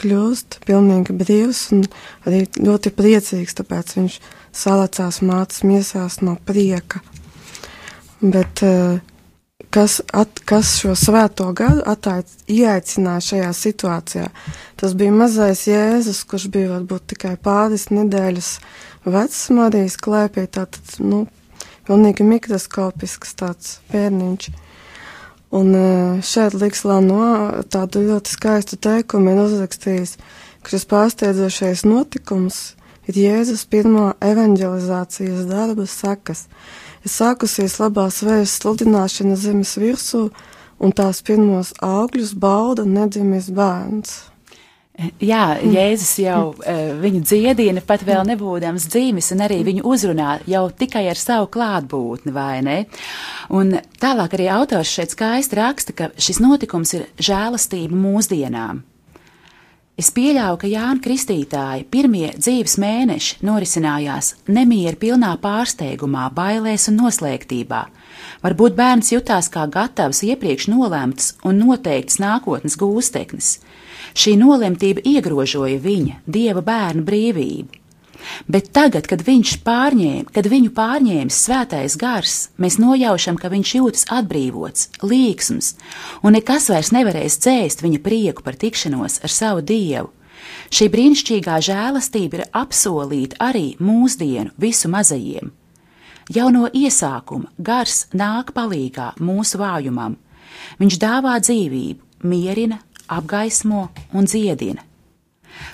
kļūst 0.00 0.62
pilnīgi 0.66 1.16
brīvs 1.16 1.62
un 1.76 1.84
arī 2.26 2.46
ļoti 2.56 2.92
priecīgs, 2.96 3.56
tāpēc 3.58 3.96
viņš 3.98 4.18
salacās 4.56 5.20
mātes 5.24 5.64
miesās 5.68 6.20
no 6.24 6.38
prieka. 6.48 7.02
Bet 8.22 8.62
uh, 8.64 9.00
kas, 9.72 10.00
at, 10.12 10.40
kas 10.48 10.76
šo 10.80 10.94
svēto 10.98 11.48
gadu 11.56 11.84
attaic, 11.88 12.30
ieaicināja 12.50 13.26
šajā 13.28 13.52
situācijā? 13.58 14.30
Tas 14.80 14.96
bija 14.98 15.14
mazais 15.14 15.66
Jēzus, 15.68 16.24
kurš 16.28 16.48
bija 16.52 16.72
varbūt 16.76 17.12
tikai 17.14 17.36
pāris 17.42 17.88
nedēļas 17.92 18.52
vecs 19.12 19.44
Marijas 19.54 19.98
klēpī, 20.00 20.46
tātad, 20.52 20.96
nu, 21.02 21.24
pilnīgi 21.88 22.26
mikroskopisks 22.26 23.34
tāds 23.38 23.78
bērniņš. 23.92 24.50
Un 25.52 25.74
e, 25.76 25.86
šeit 26.24 26.56
liks 26.56 26.86
Lano 26.88 27.62
tādu 27.68 28.06
ļoti 28.06 28.32
skaistu 28.32 28.78
teikumu 28.80 29.34
ir 29.34 29.42
uzrakstījis, 29.42 30.14
ka 30.64 30.72
šis 30.72 30.88
pārsteidzošais 30.88 31.84
notikums 31.84 32.62
ir 33.10 33.18
Jēzus 33.20 33.66
pirmo 33.68 34.12
evanģelizācijas 34.24 35.44
darba 35.50 35.84
sekas. 35.90 36.46
Ir 37.04 37.12
sākusies 37.12 37.76
labās 37.82 38.22
vējas 38.24 38.56
sludināšana 38.62 39.36
zemes 39.36 39.76
virsū, 39.76 40.28
un 40.80 40.96
tās 40.96 41.20
pirmos 41.26 41.74
augļus 41.84 42.32
bauda 42.38 42.86
nedzimis 42.88 43.50
bērns. 43.52 44.31
Jā, 45.24 45.56
Jēzus 45.64 46.18
jau 46.20 46.40
uh, 46.52 46.80
viņu 47.00 47.22
dziedina, 47.24 47.80
pat 47.86 48.02
vēl 48.04 48.26
nebūdams 48.28 48.84
dzīves, 48.92 49.30
un 49.32 49.40
arī 49.46 49.62
viņu 49.64 49.86
uzrunā 49.88 50.34
jau 50.46 50.66
tikai 50.68 51.06
ar 51.08 51.16
savu 51.16 51.48
klātbūtni, 51.54 52.34
vai 52.34 52.60
ne? 52.66 52.76
Un 53.56 53.78
tālāk 54.02 54.36
arī 54.36 54.50
autors 54.52 54.92
šeit 54.92 55.16
skaisti 55.16 55.56
raksta, 55.56 55.96
ka 55.96 56.10
šis 56.20 56.42
notikums 56.44 56.92
ir 56.98 57.08
žēlastība 57.16 57.96
mūsdienām. 57.96 58.82
Es 59.96 60.08
pieļauju, 60.12 60.56
ka 60.60 60.68
Jāna 60.68 61.00
Kristītāja 61.04 61.84
pirmie 61.92 62.30
dzīves 62.36 62.78
mēneši 62.80 63.42
norisinājās 63.44 64.32
nemieru 64.48 65.00
pilnā 65.00 65.34
pārsteigumā, 65.40 66.30
bailēs 66.36 66.88
un 66.92 67.00
noslēgtībā. 67.00 67.82
Varbūt 68.44 68.76
bērns 68.76 69.12
jutās 69.12 69.48
kā 69.52 69.66
gatavs 69.72 70.24
iepriekš 70.28 70.68
nolēmts 70.72 71.36
un 71.48 71.60
noteikts 71.64 72.20
nākotnes 72.20 72.76
gūsteknis. 72.80 73.58
Šī 74.12 74.36
nolemtība 74.40 75.04
iegrožoja 75.08 75.78
viņa, 75.80 76.18
dieva 76.26 76.64
bērnu 76.64 77.04
brīvību. 77.06 77.82
Bet 78.46 78.70
tagad, 78.72 79.08
kad 79.10 79.22
pārņēma, 79.26 80.30
kad 80.34 80.46
viņu 80.46 80.72
pārņēmis 80.76 81.38
svētais 81.46 81.96
gars, 81.98 82.50
mēs 82.56 82.78
nojaušam, 82.78 83.36
ka 83.36 83.50
viņš 83.52 83.74
jūtas 83.78 84.06
atbrīvots, 84.14 84.88
līksms, 85.02 85.74
un 86.22 86.36
nekas 86.38 86.68
vairs 86.70 86.92
nevarēs 86.94 87.40
dzēst 87.42 87.82
viņa 87.82 88.02
prieku 88.02 88.44
par 88.46 88.54
tikšanos 88.56 89.20
ar 89.24 89.32
savu 89.32 89.64
dievu. 89.66 90.12
Šī 90.72 90.88
brīnišķīgā 90.90 91.58
žēlastība 91.62 92.40
ir 92.40 92.46
apsolīta 92.56 93.38
arī 93.42 93.74
mūsdienu 93.78 94.54
visu 94.58 94.90
mazajiem. 94.90 95.52
Jau 96.32 96.48
no 96.54 96.68
iesākuma 96.70 97.50
gars 97.58 98.06
nāk 98.14 98.52
palīgā 98.56 99.12
mūsu 99.20 99.58
vājumam. 99.60 100.16
Viņš 100.78 100.98
dāvā 101.02 101.36
dzīvību, 101.42 102.00
mierina, 102.26 102.78
apgaismo 103.18 103.88
un 104.12 104.28
dziedina. 104.28 104.82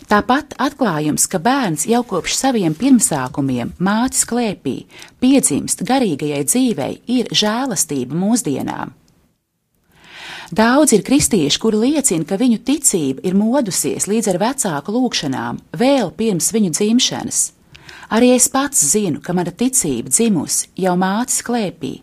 Tāpat 0.09 0.55
atklājums, 0.61 1.27
ka 1.31 1.39
bērns 1.43 1.87
jau 1.89 2.01
kopš 2.07 2.35
saviem 2.39 2.75
pirmsākumiem 2.77 3.75
mātes 3.79 4.25
klēpī 4.29 4.79
piedzimst 5.23 5.85
garīgajai 5.89 6.45
dzīvei, 6.49 6.95
ir 7.19 7.31
žēlastība 7.31 8.17
mūsdienām. 8.17 8.95
Daudz 10.49 10.95
ir 10.97 11.05
kristieši, 11.05 11.61
kuri 11.61 11.83
liecina, 11.83 12.25
ka 12.25 12.39
viņu 12.41 12.63
ticība 12.65 13.21
ir 13.29 13.37
modusies 13.37 14.09
līdz 14.09 14.31
ar 14.33 14.39
vecāku 14.41 14.95
lūgšanām 14.95 15.61
vēl 15.77 16.09
pirms 16.17 16.49
viņu 16.57 16.73
dzimšanas. 16.73 17.41
Arī 18.17 18.33
es 18.33 18.49
pats 18.49 18.81
zinu, 18.95 19.21
ka 19.21 19.35
mana 19.37 19.53
ticība 19.53 20.09
dzimusi 20.09 20.71
jau 20.81 20.95
mātes 20.97 21.43
klēpī. 21.45 21.99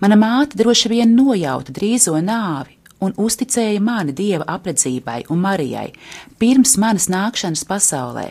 Mana 0.00 0.16
māte 0.16 0.56
droši 0.56 0.88
vien 0.94 1.12
nojauta 1.12 1.74
drīzo 1.76 2.16
nāvi, 2.24 2.73
un 3.02 3.14
uzticēja 3.16 3.80
mani 3.82 4.14
dieva 4.16 4.46
apredzībai 4.56 5.24
un 5.30 5.42
Marijai 5.42 5.90
pirms 6.38 6.76
manas 6.80 7.08
nākšanas 7.12 7.64
pasaulē. 7.68 8.30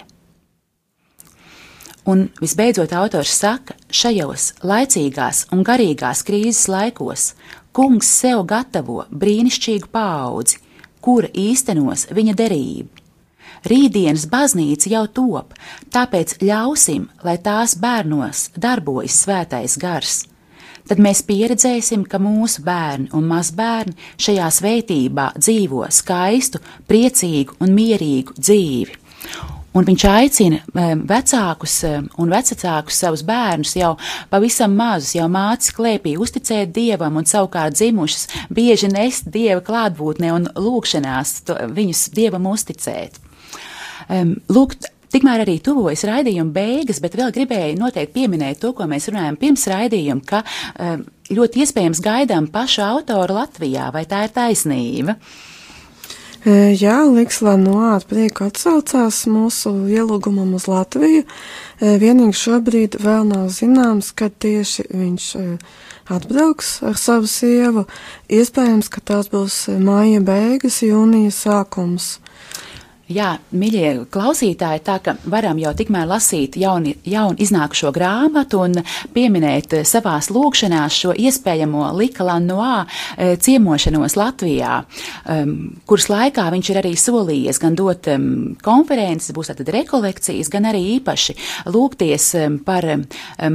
Un 2.06 2.26
visbeidzot, 2.42 2.92
autors 3.00 3.32
saka, 3.40 3.78
šajos 3.88 4.50
laicīgās 4.68 5.46
un 5.56 5.64
garīgās 5.64 6.26
krīzes 6.28 6.68
laikos 6.68 7.30
kungs 7.74 8.10
sev 8.20 8.44
gatavo 8.48 9.06
brīnišķīgu 9.10 9.88
paudzi, 9.92 10.60
kura 11.04 11.32
īstenos 11.32 12.10
viņa 12.12 12.36
derību. 12.42 13.00
Rītdienas 13.64 14.28
baznīca 14.28 14.92
jau 14.92 15.06
top, 15.08 15.56
tāpēc 15.96 16.36
ļausim, 16.44 17.08
lai 17.24 17.38
tās 17.40 17.78
bērnos 17.80 18.50
darbojas 18.60 19.22
svētais 19.24 19.80
gars 19.80 20.26
tad 20.90 21.02
mēs 21.04 21.24
pieredzēsim, 21.28 22.06
ka 22.10 22.20
mūsu 22.22 22.64
bērni 22.66 23.10
un 23.16 23.28
mazbērni 23.30 23.96
šajā 24.22 24.50
svētībā 24.60 25.32
dzīvo 25.40 25.86
skaistu, 25.94 26.62
priecīgu 26.90 27.60
un 27.64 27.74
mierīgu 27.78 28.38
dzīvi. 28.40 29.00
Un 29.74 29.88
viņš 29.88 30.04
aicina 30.06 30.60
vecākus 31.10 31.80
un 32.22 32.30
vecākus 32.30 33.00
savus 33.02 33.24
bērnus 33.26 33.74
jau 33.80 33.96
pavisam 34.30 34.76
mazus, 34.78 35.16
jau 35.18 35.26
mācis 35.34 35.74
klēpī 35.74 36.14
uzticēt 36.22 36.70
dievam 36.76 37.18
un 37.18 37.26
savukārt 37.26 37.74
dzimušas 37.80 38.28
bieži 38.54 38.92
nest 38.94 39.32
dieva 39.34 39.64
klātbūtnē 39.66 40.30
un 40.36 40.46
lūkšanās 40.54 41.40
viņus 41.74 42.04
dievam 42.14 42.52
uzticēt. 42.54 43.18
Lūk, 44.54 44.78
Tikmēr 45.14 45.44
arī 45.44 45.60
tuvojas 45.62 46.06
raidījuma 46.10 46.56
beigas, 46.56 46.98
bet 47.04 47.14
vēl 47.20 47.34
gribēju 47.36 47.78
noteikti 47.78 48.16
pieminēt 48.16 48.62
to, 48.64 48.72
ko 48.74 48.88
mēs 48.90 49.12
runājam 49.12 49.38
pirms 49.38 49.68
raidījuma, 49.70 50.26
ka 50.26 50.42
um, 50.44 51.04
ļoti 51.30 51.62
iespējams 51.62 52.02
gaidām 52.02 52.48
pašu 52.54 52.82
autoru 52.88 53.38
Latvijā, 53.38 53.92
vai 53.94 54.08
tā 54.10 54.24
ir 54.26 54.34
taisnība? 54.34 55.18
E, 56.44 56.74
jā, 56.76 56.98
Liks 57.08 57.38
Lanoāta 57.46 58.10
prieku 58.10 58.50
atsaucās 58.50 59.22
mūsu 59.32 59.72
ielūgumam 59.88 60.58
uz 60.58 60.66
Latviju. 60.68 61.22
E, 61.24 61.94
vienīgi 62.02 62.36
šobrīd 62.36 62.98
vēl 63.00 63.30
nav 63.30 63.46
zināms, 63.56 64.10
kad 64.18 64.36
tieši 64.44 64.90
viņš 64.90 65.30
e, 65.40 65.46
atbrauks 66.12 66.74
ar 66.90 67.00
savu 67.00 67.30
sievu. 67.32 67.86
Iespējams, 68.28 68.90
ka 68.92 69.06
tās 69.14 69.32
būs 69.32 69.62
māja 69.78 70.20
beigas, 70.26 70.82
jūnija 70.84 71.32
sākums. 71.32 72.18
Jā, 73.12 73.34
mīļie 73.52 74.06
klausītāji, 74.08 74.80
tā 74.88 74.94
ka 75.04 75.18
varam 75.28 75.58
jau 75.60 75.74
tikmēr 75.76 76.06
lasīt 76.08 76.56
jauni, 76.56 76.94
jaunu 77.04 77.36
iznākušo 77.44 77.90
grāmatu 77.92 78.62
un 78.64 78.78
pieminēt 79.12 79.74
savās 79.84 80.30
lūkšanās 80.32 81.00
šo 81.02 81.12
iespējamo 81.12 81.90
Lika 81.98 82.24
Lanoā 82.24 82.86
eh, 82.86 83.34
ciemošanos 83.36 84.16
Latvijā, 84.16 84.78
um, 85.28 85.52
kuras 85.84 86.08
laikā 86.14 86.46
viņš 86.54 86.70
ir 86.72 86.80
arī 86.80 86.94
solījies 86.96 87.60
gan 87.60 87.76
dot 87.76 88.08
um, 88.14 88.30
konferences, 88.64 89.36
būs 89.36 89.52
tātad 89.52 89.74
rekolekcijas, 89.76 90.48
gan 90.54 90.70
arī 90.72 90.86
īpaši 90.94 91.36
lūgties 91.76 92.30
um, 92.40 92.58
par 92.64 92.88
um, 92.88 93.04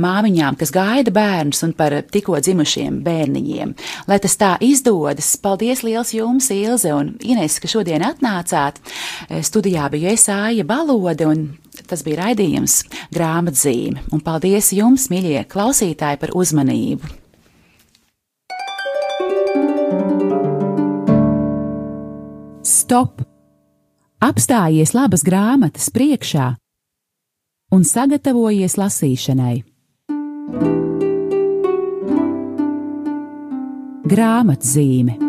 māmiņām, 0.04 0.60
kas 0.60 0.74
gaida 0.76 1.14
bērnus 1.16 1.64
un 1.64 1.72
par 1.78 1.96
tikko 2.04 2.36
dzimušiem 2.44 3.00
bērniņiem. 3.08 3.72
Lai 4.12 4.20
tas 4.20 4.36
tā 4.36 4.52
izdodas, 4.60 5.32
paldies 5.40 5.86
liels 5.88 6.12
jums, 6.12 6.52
Ilze 6.52 6.92
un 6.92 7.14
Ines, 7.24 7.56
ka 7.64 7.72
šodien 7.72 8.04
atnācāt. 8.04 8.84
Studijā 9.44 9.86
biju 9.92 10.08
es 10.10 10.26
Āja 10.32 10.64
Balode, 10.66 11.26
un 11.28 11.44
tas 11.88 12.02
bija 12.06 12.24
raidījums 12.24 12.80
grāmatzīme. 13.14 14.04
Un 14.14 14.22
paldies 14.24 14.72
jums, 14.76 15.08
mīļie 15.12 15.44
klausītāji, 15.50 16.20
par 16.22 16.34
uzmanību! 16.38 17.10
Stop! 22.64 23.22
Apstājies 24.18 24.96
labas 24.96 25.22
grāmatas 25.22 25.92
priekšā 25.94 26.48
un 27.76 27.84
sagatavojies 27.86 28.74
lasīšanai. 28.80 29.54
Grāmatzīme 34.08 35.27